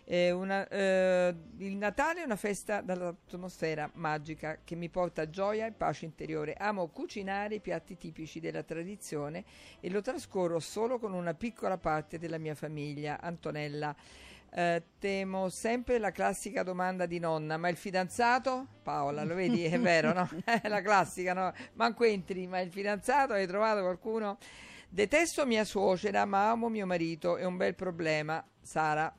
Eh, 0.06 0.32
una, 0.32 0.68
eh, 0.68 1.36
il 1.58 1.76
Natale 1.76 2.22
è 2.22 2.26
una 2.26 2.36
festa 2.36 2.82
dall'atmosfera 2.82 3.90
magica 3.94 4.60
che 4.64 4.76
mi 4.76 4.90
porta 4.90 5.30
gioia 5.30 5.66
e 5.66 5.72
pace 5.72 6.06
interiore. 6.06 6.54
Amo 6.54 6.88
cucinare 6.88 7.56
i 7.56 7.60
piatti 7.60 7.98
tipici 7.98 8.40
della 8.40 8.64
tradizione 8.64 9.44
e 9.80 9.90
lo 9.90 10.02
trascorro 10.02 10.60
solo 10.60 11.00
con 11.00 11.14
una 11.14 11.34
piccola 11.34 11.78
parte 11.78 12.18
della 12.18 12.38
mia 12.38 12.56
famiglia. 12.56 13.20
Antonella. 13.22 13.96
Eh, 14.54 14.84
temo 15.00 15.48
sempre 15.48 15.98
la 15.98 16.12
classica 16.12 16.62
domanda 16.62 17.06
di 17.06 17.20
nonna, 17.20 17.56
ma 17.56 17.70
il 17.70 17.78
fidanzato? 17.78 18.68
Paola, 18.84 19.24
lo 19.24 19.34
vedi? 19.34 19.64
È 19.64 19.80
vero, 19.80 20.12
no? 20.12 20.30
È 20.44 20.68
la 20.68 20.82
classica, 20.82 21.34
no? 21.34 21.54
Manco 21.74 22.04
entri, 22.04 22.48
ma 22.48 22.60
il 22.60 22.70
fidanzato? 22.70 23.32
Hai 23.32 23.48
trovato 23.48 23.80
qualcuno? 23.80 24.38
Detesto 24.90 25.46
mia 25.46 25.64
suocera, 25.64 26.26
ma 26.26 26.50
amo 26.50 26.68
mio 26.68 26.86
marito, 26.86 27.38
è 27.38 27.46
un 27.46 27.56
bel 27.56 27.76
problema. 27.76 28.46
Sara. 28.62 29.14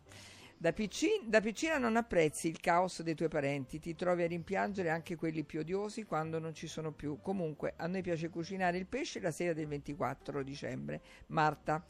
Da, 0.63 0.73
piccin- 0.73 1.29
da, 1.29 1.41
piccina 1.41 1.77
non 1.77 1.97
apprezzi 1.97 2.47
il 2.47 2.61
caos 2.61 3.03
dei 3.03 3.17
tuoi 3.17 3.29
parenti, 3.29 3.81
ti 3.81 3.97
trovi 3.97 4.23
a 4.23 4.29
rimpiangere 4.29 4.91
anche 4.91 5.17
quelli 5.17 5.43
più 5.43 5.59
odiosi 5.59 6.05
quando 6.05 6.39
non 6.39 6.55
ci 6.55 6.69
sono 6.69 6.93
più. 6.93 7.19
Comunque, 7.21 7.75
a 7.79 7.89
noi 7.89 8.01
piace 8.01 8.29
cucinare 8.29 8.79
il 8.79 8.87
pesce 8.87 9.19
la 9.19 9.33
sera 9.33 9.55
del 9.55 9.67
24 9.67 10.45
dicembre. 10.45 11.01
Marta. 11.31 11.85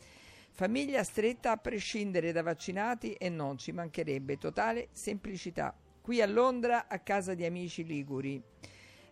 Famiglia 0.52 1.04
stretta 1.04 1.50
a 1.50 1.58
prescindere 1.58 2.32
da 2.32 2.42
vaccinati 2.42 3.12
e 3.12 3.28
non 3.28 3.58
ci 3.58 3.72
mancherebbe 3.72 4.38
totale 4.38 4.88
semplicità. 4.92 5.76
Qui 6.00 6.22
a 6.22 6.26
Londra, 6.26 6.88
a 6.88 6.98
casa 7.00 7.34
di 7.34 7.44
amici 7.44 7.84
liguri 7.84 8.42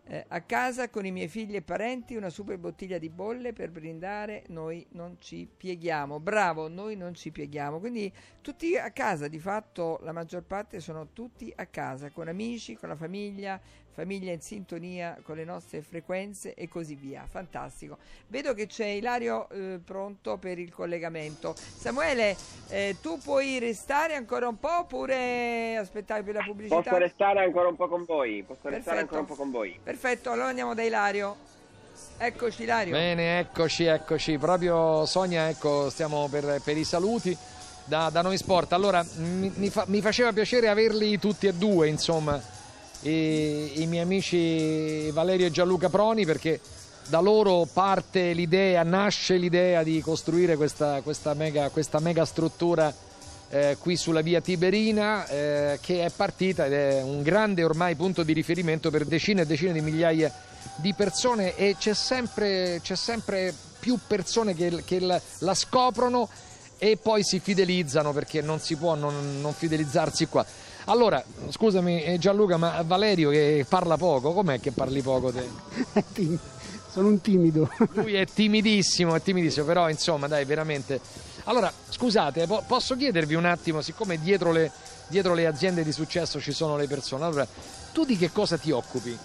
eh, 0.05 0.25
a 0.29 0.41
casa 0.43 0.91
con 0.91 1.07
i 1.07 1.13
miei 1.13 1.29
figli 1.29 1.55
e 1.55 1.63
parenti 1.63 2.17
una 2.17 2.31
super 2.31 2.59
bottiglia 2.59 2.99
di 2.99 3.09
bolle 3.09 3.53
per 3.53 3.71
brindare, 3.71 4.45
noi 4.49 4.87
non 4.91 5.17
ci 5.21 5.49
pieghiamo. 5.55 6.19
Bravo, 6.21 6.69
noi 6.69 6.97
non 6.97 7.15
ci 7.15 7.31
pieghiamo. 7.31 7.79
Quindi 7.79 8.13
tutti 8.41 8.77
a 8.77 8.91
casa, 8.91 9.29
di 9.29 9.39
fatto 9.39 9.99
la 10.03 10.13
maggior 10.13 10.43
parte 10.43 10.81
sono 10.81 11.09
tutti 11.13 11.53
a 11.55 11.67
casa, 11.67 12.11
con 12.11 12.29
amici, 12.29 12.77
con 12.77 12.89
la 12.89 12.97
famiglia, 12.97 13.61
famiglia 13.93 14.33
in 14.33 14.41
sintonia 14.41 15.19
con 15.23 15.37
le 15.37 15.45
nostre 15.45 15.83
frequenze 15.83 16.55
e 16.55 16.69
così 16.69 16.95
via. 16.95 17.27
Fantastico. 17.29 17.99
Vedo 18.29 18.55
che 18.55 18.67
c'è 18.67 18.87
Ilario 18.87 19.49
eh, 19.51 19.81
pronto 19.85 20.37
per 20.37 20.59
il 20.59 20.73
collegamento. 20.73 21.55
Samuele, 21.57 22.37
eh, 22.69 22.97
tu 23.01 23.19
puoi 23.19 23.59
restare 23.59 24.15
ancora 24.15 24.49
un 24.49 24.59
po' 24.59 24.79
oppure 24.81 25.77
aspettare 25.77 26.23
per 26.23 26.35
la 26.35 26.43
pubblicità? 26.43 26.77
Posso 26.77 26.97
restare 26.97 27.45
ancora 27.45 27.69
un 27.69 27.77
po' 27.77 27.89
con 27.89 28.05
voi. 28.05 28.43
Posso 28.43 28.61
Perfetto. 28.63 28.77
restare 28.77 29.01
ancora 29.01 29.21
un 29.21 29.27
po' 29.27 29.35
con 29.35 29.51
voi. 29.51 29.79
Perfetto, 29.83 30.31
allora 30.31 30.49
andiamo 30.49 30.75
da 30.75 30.83
Ilario. 30.83 31.37
Eccoci 32.17 32.63
Ilario. 32.63 32.93
Bene, 32.93 33.39
eccoci, 33.39 33.85
eccoci. 33.85 34.39
Proprio 34.39 35.05
Sonia, 35.07 35.49
ecco, 35.49 35.91
stiamo 35.91 36.29
per, 36.29 36.61
per 36.63 36.77
i 36.77 36.85
saluti. 36.85 37.37
Da, 37.85 38.09
da, 38.11 38.23
Noi 38.23 38.37
Sport. 38.37 38.73
Allora, 38.73 39.05
mi, 39.17 39.51
mi, 39.57 39.69
fa, 39.69 39.85
mi 39.89 40.01
faceva 40.01 40.33
piacere 40.33 40.69
averli 40.69 41.19
tutti 41.19 41.47
e 41.47 41.55
due, 41.55 41.89
insomma, 41.89 42.41
i, 43.03 43.83
i 43.83 43.87
miei 43.87 44.03
amici 44.03 45.11
Valerio 45.11 45.47
e 45.47 45.51
Gianluca 45.51 45.89
Proni 45.89 46.25
perché 46.25 46.61
da 47.09 47.21
loro 47.21 47.67
parte 47.71 48.33
l'idea, 48.33 48.83
nasce 48.85 49.37
l'idea 49.37 49.83
di 49.83 50.01
costruire 50.01 50.57
questa, 50.57 51.01
questa, 51.03 51.35
mega, 51.35 51.69
questa 51.71 51.99
mega, 51.99 52.25
struttura 52.25 52.95
eh, 53.51 53.77
qui 53.81 53.97
sulla 53.97 54.21
via 54.21 54.41
Tiberina 54.41 55.27
eh, 55.27 55.79
che 55.83 56.05
è 56.05 56.11
partita 56.15 56.67
ed 56.67 56.73
è 56.73 57.03
un 57.03 57.23
grande 57.23 57.65
ormai 57.65 57.97
punto 57.97 58.23
di 58.23 58.33
riferimento 58.33 58.91
per 58.91 59.05
decine 59.05 59.43
e 59.43 59.47
decine 59.47 59.73
di 59.73 59.81
migliaia 59.81 60.33
di 60.77 60.95
persone 60.95 61.57
e 61.57 61.77
c'è 61.79 61.95
sempre, 61.95 62.81
sempre 62.85 63.53
più 63.81 63.99
persone 64.07 64.55
che, 64.55 64.83
che 64.85 65.01
la, 65.01 65.21
la, 65.39 65.55
scoprono 65.55 66.29
e 66.79 66.97
poi 66.97 67.25
si 67.25 67.41
fidelizzano 67.41 68.13
perché 68.13 68.41
non 68.41 68.61
si 68.61 68.77
può 68.77 68.95
non, 68.95 69.41
non 69.41 69.53
fidelizzarsi 69.53 70.27
qua. 70.27 70.47
Allora, 70.91 71.23
scusami 71.51 72.03
eh, 72.03 72.19
Gianluca, 72.19 72.57
ma 72.57 72.83
Valerio 72.83 73.31
che 73.31 73.65
parla 73.69 73.97
poco, 73.97 74.33
com'è 74.33 74.59
che 74.59 74.73
parli 74.73 75.01
poco 75.03 75.31
te? 75.31 75.49
Sono 76.91 77.07
un 77.07 77.21
timido. 77.21 77.71
Lui 77.93 78.15
è 78.15 78.27
timidissimo, 78.27 79.15
è 79.15 79.23
timidissimo, 79.23 79.65
però 79.65 79.89
insomma 79.89 80.27
dai, 80.27 80.45
veramente. 80.45 81.01
Allora, 81.45 81.73
scusate, 81.89 82.49
po- 82.49 82.65
posso 82.67 82.97
chiedervi 82.97 83.35
un 83.35 83.45
attimo, 83.45 83.83
siccome 83.83 84.19
dietro 84.19 84.51
le, 84.51 84.73
dietro 85.07 85.35
le 85.35 85.47
aziende 85.47 85.85
di 85.85 85.93
successo 85.93 86.41
ci 86.41 86.51
sono 86.51 86.77
le 86.77 86.89
persone, 86.89 87.25
allora, 87.25 87.47
tu 87.93 88.05
di 88.05 88.17
che 88.17 88.33
cosa 88.33 88.59
ti 88.59 88.73
occupi? 88.73 89.17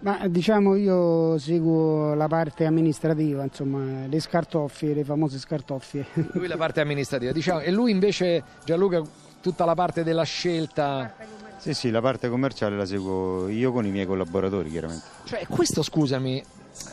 Ma 0.00 0.26
diciamo 0.26 0.74
io 0.74 1.36
seguo 1.36 2.14
la 2.14 2.28
parte 2.28 2.64
amministrativa, 2.64 3.42
insomma, 3.42 4.06
le 4.06 4.20
scartoffie, 4.20 4.94
le 4.94 5.04
famose 5.04 5.38
scartoffie. 5.38 6.06
Lui 6.32 6.48
la 6.48 6.56
parte 6.56 6.80
amministrativa, 6.80 7.30
diciamo, 7.30 7.60
e 7.60 7.70
lui 7.70 7.90
invece, 7.90 8.42
Gianluca, 8.64 9.02
tutta 9.44 9.66
la 9.66 9.74
parte 9.74 10.02
della 10.02 10.22
scelta. 10.22 11.14
Sì, 11.58 11.74
sì, 11.74 11.90
la 11.90 12.00
parte 12.00 12.30
commerciale 12.30 12.78
la 12.78 12.86
seguo 12.86 13.46
io 13.48 13.72
con 13.72 13.84
i 13.84 13.90
miei 13.90 14.06
collaboratori, 14.06 14.70
chiaramente. 14.70 15.04
Cioè, 15.24 15.46
questo 15.46 15.82
scusami, 15.82 16.42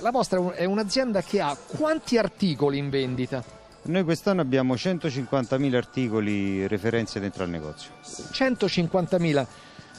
la 0.02 0.12
vostra 0.12 0.54
è 0.54 0.66
un'azienda 0.66 1.22
che 1.22 1.40
ha 1.40 1.56
quanti 1.56 2.18
articoli 2.18 2.78
in 2.78 2.90
vendita? 2.90 3.42
Noi 3.84 4.04
quest'anno 4.04 4.42
abbiamo 4.42 4.74
150.000 4.74 5.76
articoli 5.76 6.68
referenze 6.68 7.22
dentro 7.22 7.44
al 7.44 7.50
negozio. 7.50 7.92
150.000, 8.04 9.46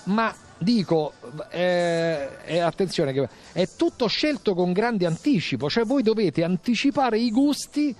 ma 0.04 0.34
dico, 0.58 1.14
eh, 1.48 2.28
eh, 2.44 2.58
attenzione, 2.58 3.14
che 3.14 3.28
è 3.52 3.66
tutto 3.76 4.06
scelto 4.08 4.54
con 4.54 4.72
grande 4.72 5.06
anticipo, 5.06 5.70
cioè 5.70 5.84
voi 5.84 6.02
dovete 6.02 6.44
anticipare 6.44 7.18
i 7.18 7.30
gusti 7.30 7.96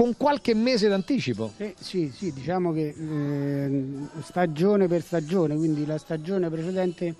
con 0.00 0.16
qualche 0.16 0.54
mese 0.54 0.88
d'anticipo. 0.88 1.52
Eh, 1.58 1.74
sì, 1.78 2.10
sì, 2.16 2.32
diciamo 2.32 2.72
che 2.72 2.94
eh, 2.98 3.92
stagione 4.22 4.88
per 4.88 5.02
stagione, 5.02 5.54
quindi 5.56 5.84
la 5.84 5.98
stagione 5.98 6.48
precedente 6.48 7.14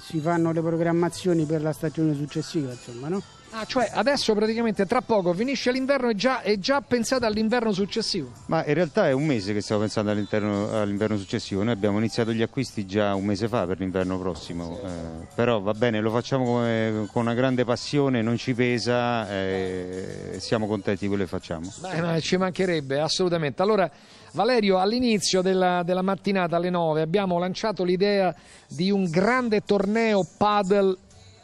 si 0.00 0.20
fanno 0.20 0.50
le 0.50 0.62
programmazioni 0.62 1.44
per 1.44 1.60
la 1.60 1.74
stagione 1.74 2.14
successiva, 2.14 2.70
insomma, 2.70 3.08
no? 3.08 3.22
Ah, 3.56 3.64
cioè 3.66 3.88
adesso 3.94 4.34
praticamente 4.34 4.84
tra 4.84 5.00
poco 5.00 5.32
finisce 5.32 5.70
l'inverno 5.70 6.08
e 6.08 6.16
già, 6.16 6.40
è 6.40 6.58
già 6.58 6.80
pensate 6.80 7.24
all'inverno 7.24 7.70
successivo. 7.70 8.32
Ma 8.46 8.64
in 8.66 8.74
realtà 8.74 9.06
è 9.06 9.12
un 9.12 9.24
mese 9.24 9.52
che 9.52 9.60
stiamo 9.60 9.82
pensando 9.82 10.10
all'inverno 10.10 11.16
successivo. 11.16 11.62
Noi 11.62 11.72
abbiamo 11.72 11.98
iniziato 11.98 12.32
gli 12.32 12.42
acquisti 12.42 12.84
già 12.84 13.14
un 13.14 13.24
mese 13.24 13.46
fa 13.46 13.64
per 13.64 13.78
l'inverno 13.78 14.18
prossimo. 14.18 14.80
eh, 14.84 15.26
però 15.36 15.60
va 15.60 15.72
bene, 15.72 16.00
lo 16.00 16.10
facciamo 16.10 16.44
come- 16.44 17.06
con 17.12 17.22
una 17.22 17.34
grande 17.34 17.64
passione, 17.64 18.22
non 18.22 18.36
ci 18.36 18.54
pesa, 18.54 19.30
eh, 19.30 20.36
siamo 20.38 20.66
contenti 20.66 21.02
di 21.02 21.08
quello 21.08 21.22
che 21.22 21.28
facciamo. 21.28 21.72
Beh, 21.78 22.00
ma 22.00 22.18
ci 22.18 22.36
mancherebbe, 22.36 22.98
assolutamente. 22.98 23.62
Allora, 23.62 23.88
Valerio, 24.32 24.78
all'inizio 24.78 25.42
della, 25.42 25.84
della 25.84 26.02
mattinata 26.02 26.56
alle 26.56 26.70
9 26.70 27.02
abbiamo 27.02 27.38
lanciato 27.38 27.84
l'idea 27.84 28.34
di 28.66 28.90
un 28.90 29.08
grande 29.08 29.60
torneo 29.64 30.26
paddle 30.36 30.96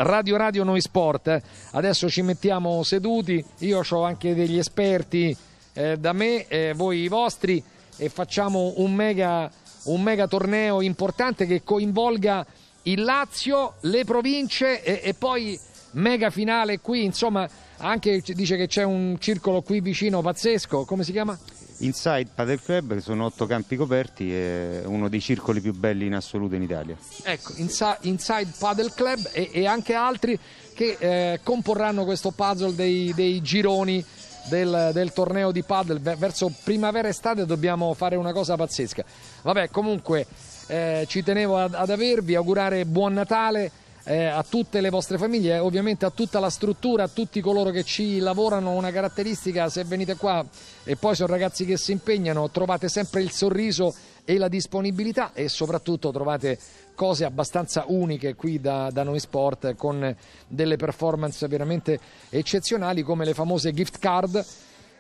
Radio 0.02 0.38
Radio 0.38 0.64
Noi 0.64 0.80
Sport. 0.80 1.42
Adesso 1.73 2.09
ci 2.09 2.23
mettiamo 2.23 2.83
seduti, 2.83 3.45
io 3.59 3.83
ho 3.87 4.02
anche 4.02 4.35
degli 4.35 4.57
esperti 4.57 5.37
eh, 5.75 5.99
da 5.99 6.14
me, 6.14 6.47
eh, 6.49 6.73
voi 6.75 7.02
i 7.02 7.09
vostri, 7.09 7.62
e 7.97 8.09
facciamo 8.09 8.75
un 8.76 8.95
mega, 8.95 9.50
un 9.85 10.00
mega 10.00 10.26
torneo 10.26 10.80
importante 10.80 11.45
che 11.45 11.62
coinvolga 11.62 12.47
il 12.85 13.02
Lazio, 13.02 13.75
le 13.80 14.04
province 14.04 14.83
e, 14.83 15.00
e 15.02 15.12
poi 15.12 15.59
mega 15.92 16.30
finale 16.30 16.80
qui, 16.80 17.04
insomma, 17.04 17.47
anche 17.76 18.23
dice 18.25 18.57
che 18.57 18.69
c'è 18.69 18.85
un 18.85 19.16
circolo 19.19 19.61
qui 19.61 19.80
vicino 19.80 20.23
pazzesco, 20.23 20.87
come 20.87 21.04
si 21.04 21.12
chiama? 21.12 21.38
Inside 21.83 22.29
Padel 22.35 22.61
Club, 22.63 22.95
che 22.95 23.01
sono 23.01 23.25
otto 23.25 23.47
campi 23.47 23.77
coperti, 23.77 24.35
è 24.35 24.83
uno 24.85 25.09
dei 25.09 25.21
circoli 25.21 25.61
più 25.61 25.73
belli 25.73 26.07
in 26.07 26.15
assoluto 26.15 26.55
in 26.55 26.63
Italia. 26.63 26.97
Ecco, 27.23 27.53
Insa- 27.57 27.97
Inside 28.03 28.53
Paddle 28.59 28.93
Club 28.95 29.31
e, 29.33 29.51
e 29.53 29.67
anche 29.67 29.95
altri 29.95 30.39
che 30.75 30.97
eh, 30.99 31.41
comporranno 31.43 32.05
questo 32.05 32.33
puzzle 32.33 32.75
dei, 32.75 33.13
dei 33.15 33.41
gironi 33.41 34.05
del, 34.49 34.91
del 34.93 35.13
torneo 35.13 35.53
di 35.53 35.63
paddle. 35.63 35.99
Ver- 36.01 36.19
Verso 36.19 36.53
primavera-estate 36.65 37.47
dobbiamo 37.47 37.95
fare 37.95 38.17
una 38.17 38.33
cosa 38.33 38.57
pazzesca. 38.57 39.05
Vabbè, 39.43 39.71
comunque 39.71 40.27
eh, 40.67 41.07
ci 41.09 41.23
tenevo 41.23 41.57
ad, 41.57 41.75
ad 41.75 41.91
avervi, 41.91 42.35
augurare 42.35 42.85
buon 42.85 43.15
Natale. 43.15 43.71
Eh, 44.11 44.25
a 44.25 44.43
tutte 44.43 44.81
le 44.81 44.90
vostre 44.90 45.19
famiglie, 45.19 45.59
ovviamente 45.59 46.05
a 46.05 46.11
tutta 46.11 46.40
la 46.40 46.50
struttura, 46.50 47.05
a 47.05 47.09
tutti 47.09 47.40
coloro 47.40 47.71
che 47.71 47.85
ci 47.85 48.19
lavorano, 48.19 48.73
una 48.73 48.90
caratteristica 48.90 49.69
se 49.69 49.85
venite 49.85 50.17
qua 50.17 50.45
e 50.83 50.97
poi 50.97 51.14
sono 51.14 51.29
ragazzi 51.29 51.64
che 51.64 51.76
si 51.76 51.93
impegnano, 51.93 52.50
trovate 52.50 52.88
sempre 52.88 53.23
il 53.23 53.31
sorriso 53.31 53.95
e 54.25 54.37
la 54.37 54.49
disponibilità 54.49 55.31
e 55.33 55.49
soprattutto 55.49 56.11
trovate 56.11 56.59
cose 56.97 57.25
abbastanza 57.25 57.85
uniche 57.87 58.35
qui 58.35 58.61
da, 58.61 58.90
da 58.90 59.05
noi 59.05 59.21
sport 59.21 59.76
con 59.76 60.17
delle 60.49 60.75
performance 60.75 61.47
veramente 61.47 62.00
eccezionali 62.31 63.02
come 63.02 63.25
le 63.25 63.33
famose 63.33 63.73
gift 63.73 64.00
card. 64.00 64.45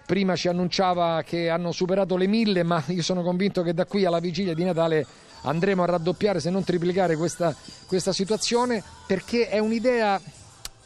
Prima 0.06 0.36
ci 0.36 0.46
annunciava 0.46 1.22
che 1.24 1.48
hanno 1.48 1.72
superato 1.72 2.16
le 2.16 2.28
mille, 2.28 2.62
ma 2.62 2.82
io 2.86 3.02
sono 3.02 3.22
convinto 3.22 3.62
che 3.62 3.74
da 3.74 3.86
qui 3.86 4.04
alla 4.04 4.20
vigilia 4.20 4.54
di 4.54 4.62
Natale 4.62 5.04
andremo 5.42 5.82
a 5.82 5.86
raddoppiare, 5.86 6.40
se 6.40 6.50
non 6.50 6.64
triplicare, 6.64 7.16
questa, 7.16 7.54
questa 7.86 8.12
situazione 8.12 8.82
perché 9.06 9.48
è 9.48 9.58
un'idea, 9.58 10.20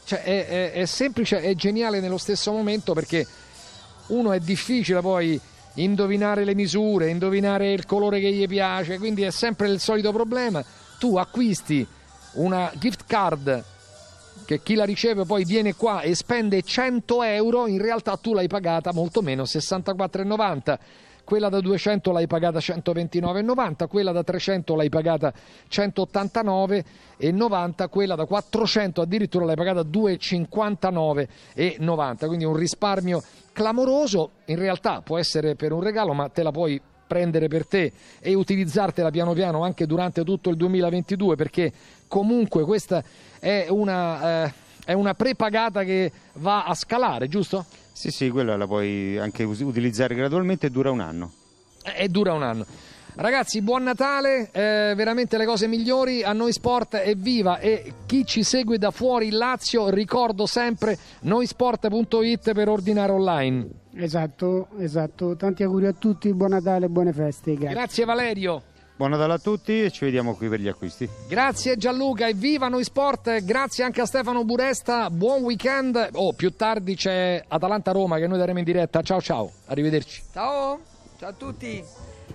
cioè 0.05 0.21
è, 0.23 0.47
è- 0.47 0.71
è 0.73 0.85
semplice 0.85 1.41
e 1.41 1.55
geniale 1.55 1.99
nello 1.99 2.17
stesso 2.17 2.51
momento 2.51 2.93
perché 2.93 3.25
uno 4.07 4.31
è 4.31 4.39
difficile 4.39 5.01
poi 5.01 5.39
indovinare 5.75 6.45
le 6.45 6.55
misure, 6.55 7.09
indovinare 7.09 7.73
il 7.73 7.85
colore 7.85 8.19
che 8.19 8.31
gli 8.31 8.47
piace, 8.47 8.97
quindi 8.97 9.23
è 9.23 9.31
sempre 9.31 9.69
il 9.69 9.79
solito 9.79 10.11
problema. 10.11 10.63
Tu 10.99 11.17
acquisti 11.17 11.85
una 12.33 12.71
gift 12.75 13.03
card 13.05 13.63
che 14.45 14.61
chi 14.61 14.75
la 14.75 14.85
riceve 14.85 15.25
poi 15.25 15.43
viene 15.43 15.75
qua 15.75 16.01
e 16.01 16.13
spende 16.13 16.61
100 16.61 17.23
euro, 17.23 17.67
in 17.67 17.81
realtà 17.81 18.15
tu 18.17 18.33
l'hai 18.33 18.47
pagata 18.47 18.93
molto 18.93 19.21
meno, 19.21 19.43
64,90. 19.43 20.77
Quella 21.25 21.49
da 21.49 21.59
200 21.59 22.11
l'hai 22.11 22.27
pagata 22.27 22.59
129,90, 22.59 23.87
quella 23.87 24.11
da 24.11 24.23
300 24.23 24.75
l'hai 24.75 24.89
pagata 24.89 25.33
189,90, 25.69 27.89
quella 27.89 28.13
da 28.13 28.25
400 28.25 29.01
addirittura 29.01 29.45
l'hai 29.45 29.55
pagata 29.55 29.81
2,59,90, 29.81 32.27
quindi 32.27 32.45
un 32.45 32.55
risparmio 32.55 33.23
clamoroso, 33.51 34.33
in 34.45 34.57
realtà 34.57 35.01
può 35.01 35.17
essere 35.17 35.55
per 35.55 35.71
un 35.71 35.81
regalo, 35.81 36.13
ma 36.13 36.29
te 36.29 36.43
la 36.43 36.51
puoi 36.51 36.79
prendere 37.07 37.47
per 37.47 37.67
te 37.67 37.91
e 38.19 38.33
utilizzartela 38.33 39.11
piano 39.11 39.33
piano 39.33 39.63
anche 39.63 39.85
durante 39.85 40.23
tutto 40.23 40.49
il 40.49 40.57
2022 40.57 41.35
perché 41.35 41.71
comunque 42.07 42.63
questa 42.63 43.03
è 43.39 43.67
una, 43.69 44.45
eh, 44.45 44.53
è 44.85 44.93
una 44.93 45.13
prepagata 45.13 45.83
che 45.83 46.11
va 46.33 46.63
a 46.63 46.73
scalare, 46.73 47.27
giusto? 47.27 47.65
Sì, 47.91 48.09
sì, 48.09 48.29
quella 48.29 48.55
la 48.55 48.67
puoi 48.67 49.17
anche 49.17 49.43
utilizzare 49.43 50.15
gradualmente 50.15 50.67
e 50.67 50.69
dura 50.69 50.91
un 50.91 50.99
anno. 50.99 51.31
E 51.83 52.07
dura 52.07 52.33
un 52.33 52.43
anno. 52.43 52.65
Ragazzi, 53.17 53.61
buon 53.61 53.83
Natale, 53.83 54.49
eh, 54.51 54.93
veramente 54.93 55.37
le 55.37 55.45
cose 55.45 55.67
migliori. 55.67 56.21
A 56.21 56.33
noi 56.33 56.51
sport 56.51 56.95
evviva 56.95 57.59
e 57.59 57.93
chi 58.05 58.25
ci 58.25 58.43
segue 58.43 58.77
da 58.77 58.91
fuori 58.91 59.27
il 59.27 59.37
Lazio, 59.37 59.89
ricordo 59.89 60.45
sempre 60.45 60.97
noisport.it 61.21 62.51
per 62.51 62.67
ordinare 62.67 63.13
online. 63.13 63.67
Esatto, 63.95 64.67
esatto. 64.79 65.37
Tanti 65.37 65.63
auguri 65.63 65.85
a 65.87 65.93
tutti, 65.93 66.33
buon 66.33 66.49
Natale, 66.49 66.89
buone 66.89 67.13
feste. 67.13 67.53
Grazie. 67.53 67.73
Grazie 67.73 68.05
Valerio. 68.05 68.63
Buon 68.97 69.09
Natale 69.09 69.33
a 69.33 69.39
tutti 69.39 69.83
e 69.83 69.91
ci 69.91 70.05
vediamo 70.05 70.35
qui 70.35 70.47
per 70.47 70.61
gli 70.61 70.69
acquisti. 70.69 71.09
Grazie 71.27 71.75
Gianluca, 71.75 72.29
evviva 72.29 72.69
noi 72.69 72.85
sport, 72.85 73.43
grazie 73.43 73.83
anche 73.83 73.99
a 73.99 74.05
Stefano 74.05 74.45
Buresta, 74.45 75.09
buon 75.09 75.43
weekend. 75.43 76.11
Oh, 76.13 76.31
più 76.31 76.55
tardi 76.55 76.95
c'è 76.95 77.43
Atalanta-Roma 77.45 78.17
che 78.19 78.27
noi 78.27 78.37
daremo 78.37 78.59
in 78.59 78.63
diretta. 78.63 79.01
Ciao 79.01 79.19
ciao, 79.19 79.51
arrivederci. 79.65 80.23
Ciao, 80.31 80.79
ciao 81.19 81.27
a 81.27 81.33
tutti. 81.33 81.83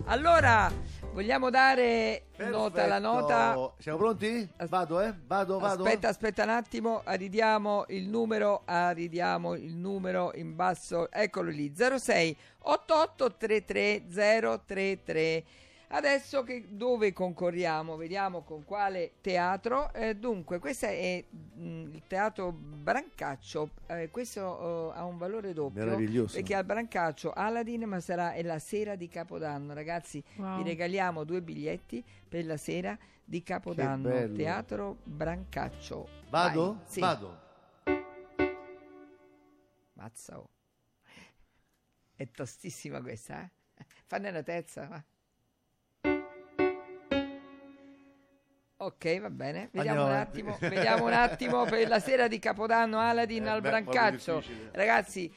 Allora, 0.05 0.71
vogliamo 1.15 1.49
dare 1.49 2.25
nota 2.51 2.87
la 2.87 2.99
nota. 2.99 3.37
Perfetto. 3.55 3.75
Siamo 3.79 3.99
pronti? 3.99 4.49
Vado, 4.69 5.01
eh? 5.01 5.15
Vado, 5.27 5.59
vado. 5.59 5.85
Aspetta, 5.85 6.09
aspetta 6.09 6.43
un 6.43 6.51
attimo, 6.51 7.01
arridiamo 7.05 7.87
il 7.89 8.07
numero, 8.07 8.65
arridiamo 8.67 9.55
il 9.55 9.75
numero 9.75 10.33
in 10.35 10.55
basso, 10.55 11.11
eccolo 11.11 11.49
lì, 11.49 11.73
06 11.75 12.37
88 12.59 13.35
33 13.39 14.03
033. 14.67 15.45
Adesso 15.93 16.45
che, 16.45 16.67
dove 16.69 17.13
concorriamo? 17.13 17.97
Vediamo 17.97 18.43
con 18.43 18.65
quale 18.65 19.15
teatro. 19.21 19.93
Eh, 19.93 20.15
dunque, 20.15 20.61
questo 20.61 20.87
è 20.87 21.25
mm, 21.33 21.95
il 21.95 22.03
teatro 22.07 22.53
Brancaccio. 22.53 23.71
Eh, 23.87 24.09
questo 24.09 24.93
eh, 24.93 24.99
ha 24.99 25.05
un 25.05 25.19
valore 25.19 25.53
doppio 25.53 25.83
Meraviglioso. 25.85 26.37
perché 26.37 26.55
al 26.55 26.65
Brancaccio 26.65 27.33
Aladdin, 27.33 27.89
ma 27.89 27.99
sarà 27.99 28.35
è 28.35 28.43
la 28.43 28.61
sera 28.61 28.95
di 28.95 29.09
Capodanno. 29.09 29.75
Ragazzi, 29.75 30.23
vi 30.37 30.63
regaliamo 30.63 31.25
due 31.25 31.43
biglietti 31.43 32.05
per 32.29 32.47
la 32.47 32.57
sera 32.57 32.97
di 33.25 33.43
Capodanno. 33.43 34.33
Teatro 34.33 34.99
Brancaccio. 35.03 36.09
Vado? 36.29 36.73
Vai, 36.75 36.83
sì. 36.87 37.01
Vado. 37.01 37.41
Mazza, 39.95 40.39
oh. 40.39 40.49
È 42.15 42.31
tostissima 42.31 43.03
questa, 43.03 43.43
eh? 43.43 43.51
Fanne 44.07 44.29
una 44.29 44.43
terza, 44.43 44.87
va. 44.87 45.05
Ok, 48.83 49.21
va 49.21 49.29
bene. 49.29 49.69
Vediamo 49.73 50.07
un, 50.07 50.13
attimo, 50.13 50.57
vediamo 50.61 51.05
un 51.05 51.13
attimo 51.13 51.65
per 51.65 51.87
la 51.87 52.01
sera 52.01 52.29
di 52.29 52.39
Capodanno 52.39 52.99
Aladdin 52.99 53.45
Eh, 53.45 53.49
al 53.51 53.61
beh, 53.61 53.69
Brancaccio. 53.69 54.43
Ragazzi, 54.73 55.31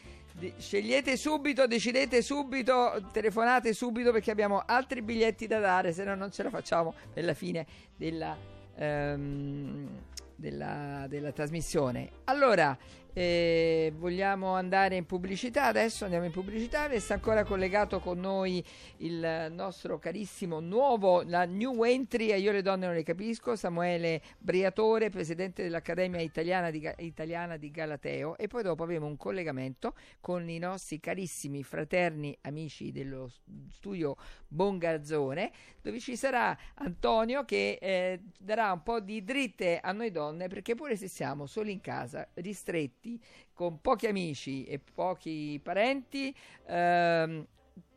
scegliete 0.58 1.17
subito, 1.17 1.67
decidete 1.67 2.21
subito, 2.21 3.10
telefonate 3.12 3.73
subito 3.73 4.13
perché 4.13 4.32
abbiamo 4.32 4.63
altri 4.65 5.01
biglietti 5.01 5.45
da 5.45 5.60
dare, 5.60 5.91
se 5.91 6.06
no 6.06 6.15
non 6.15 6.32
ce 6.32 6.43
la 6.43 6.49
facciamo 6.49 6.93
alla 7.15 7.34
fine 7.34 7.65
della, 7.97 8.38
ehm, 8.77 9.89
della, 10.38 11.06
della 11.10 11.34
trasmissione. 11.34 12.12
Allora, 12.23 12.77
Eh, 13.15 13.93
vogliamo 13.95 14.56
andare 14.56 14.95
in 14.95 15.06
pubblicità 15.06 15.65
adesso? 15.65 16.04
Andiamo 16.04 16.26
in 16.26 16.32
pubblicità. 16.32 16.88
Resta 16.88 17.13
ancora 17.13 17.43
collegato 17.43 17.99
con 17.99 18.19
noi 18.19 18.63
il 18.97 19.52
nostro 19.52 19.99
carissimo 19.99 20.60
nuovo, 20.60 21.21
la 21.21 21.45
new 21.45 21.84
entry, 21.84 22.30
e 22.30 22.39
io 22.39 22.52
le 22.52 22.63
donne 22.63 22.88
non 22.88 22.95
le 22.95 23.04
capisco, 23.04 23.56
Samuele 23.56 24.21
Briatore, 24.39 25.12
presidente 25.12 25.62
dell'Accademia 25.62 26.21
Italiana 26.21 26.71
di, 26.71 26.89
Italiana 26.97 27.58
di 27.58 27.69
Galateo. 27.69 28.36
E 28.36 28.47
poi 28.47 28.63
dopo 28.63 28.82
avremo 28.82 29.06
un 29.06 29.15
collegamento 29.15 29.93
con 30.19 30.49
i 30.49 30.58
nostri 30.58 30.99
carissimi 30.99 31.62
fraterni 31.62 32.36
amici 32.41 32.91
dello 32.91 33.30
studio 33.69 34.15
Bongarzone, 34.47 35.52
dove 35.82 35.99
ci 35.99 36.15
sarà 36.15 36.58
Antonio 36.76 37.45
che 37.45 37.78
eh, 37.80 38.19
darà 38.39 38.71
un 38.71 38.82
po' 38.82 38.99
di 38.99 39.23
dritte 39.23 39.80
a 39.80 39.91
noi 39.91 40.10
donne, 40.10 40.47
perché 40.47 40.73
pure 40.73 40.95
se 40.95 41.08
siamo 41.08 41.45
soli 41.45 41.71
in 41.71 41.82
casa, 41.82 42.28
ristretti, 42.36 43.03
con 43.54 43.82
pochi 43.82 44.08
amici 44.08 44.66
e 44.66 44.80
pochi 44.80 45.60
parenti, 45.62 46.34
ehm, 46.68 47.46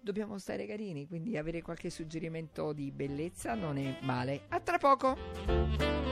dobbiamo 0.01 0.38
stare 0.38 0.66
carini, 0.66 1.07
quindi 1.07 1.37
avere 1.37 1.62
qualche 1.62 1.90
suggerimento 1.90 2.73
di 2.73 2.90
bellezza 2.90 3.55
non 3.55 3.79
è 3.79 3.99
male. 4.03 4.42
A 4.49 4.61
tra 4.61 4.79
poco! 4.79 6.06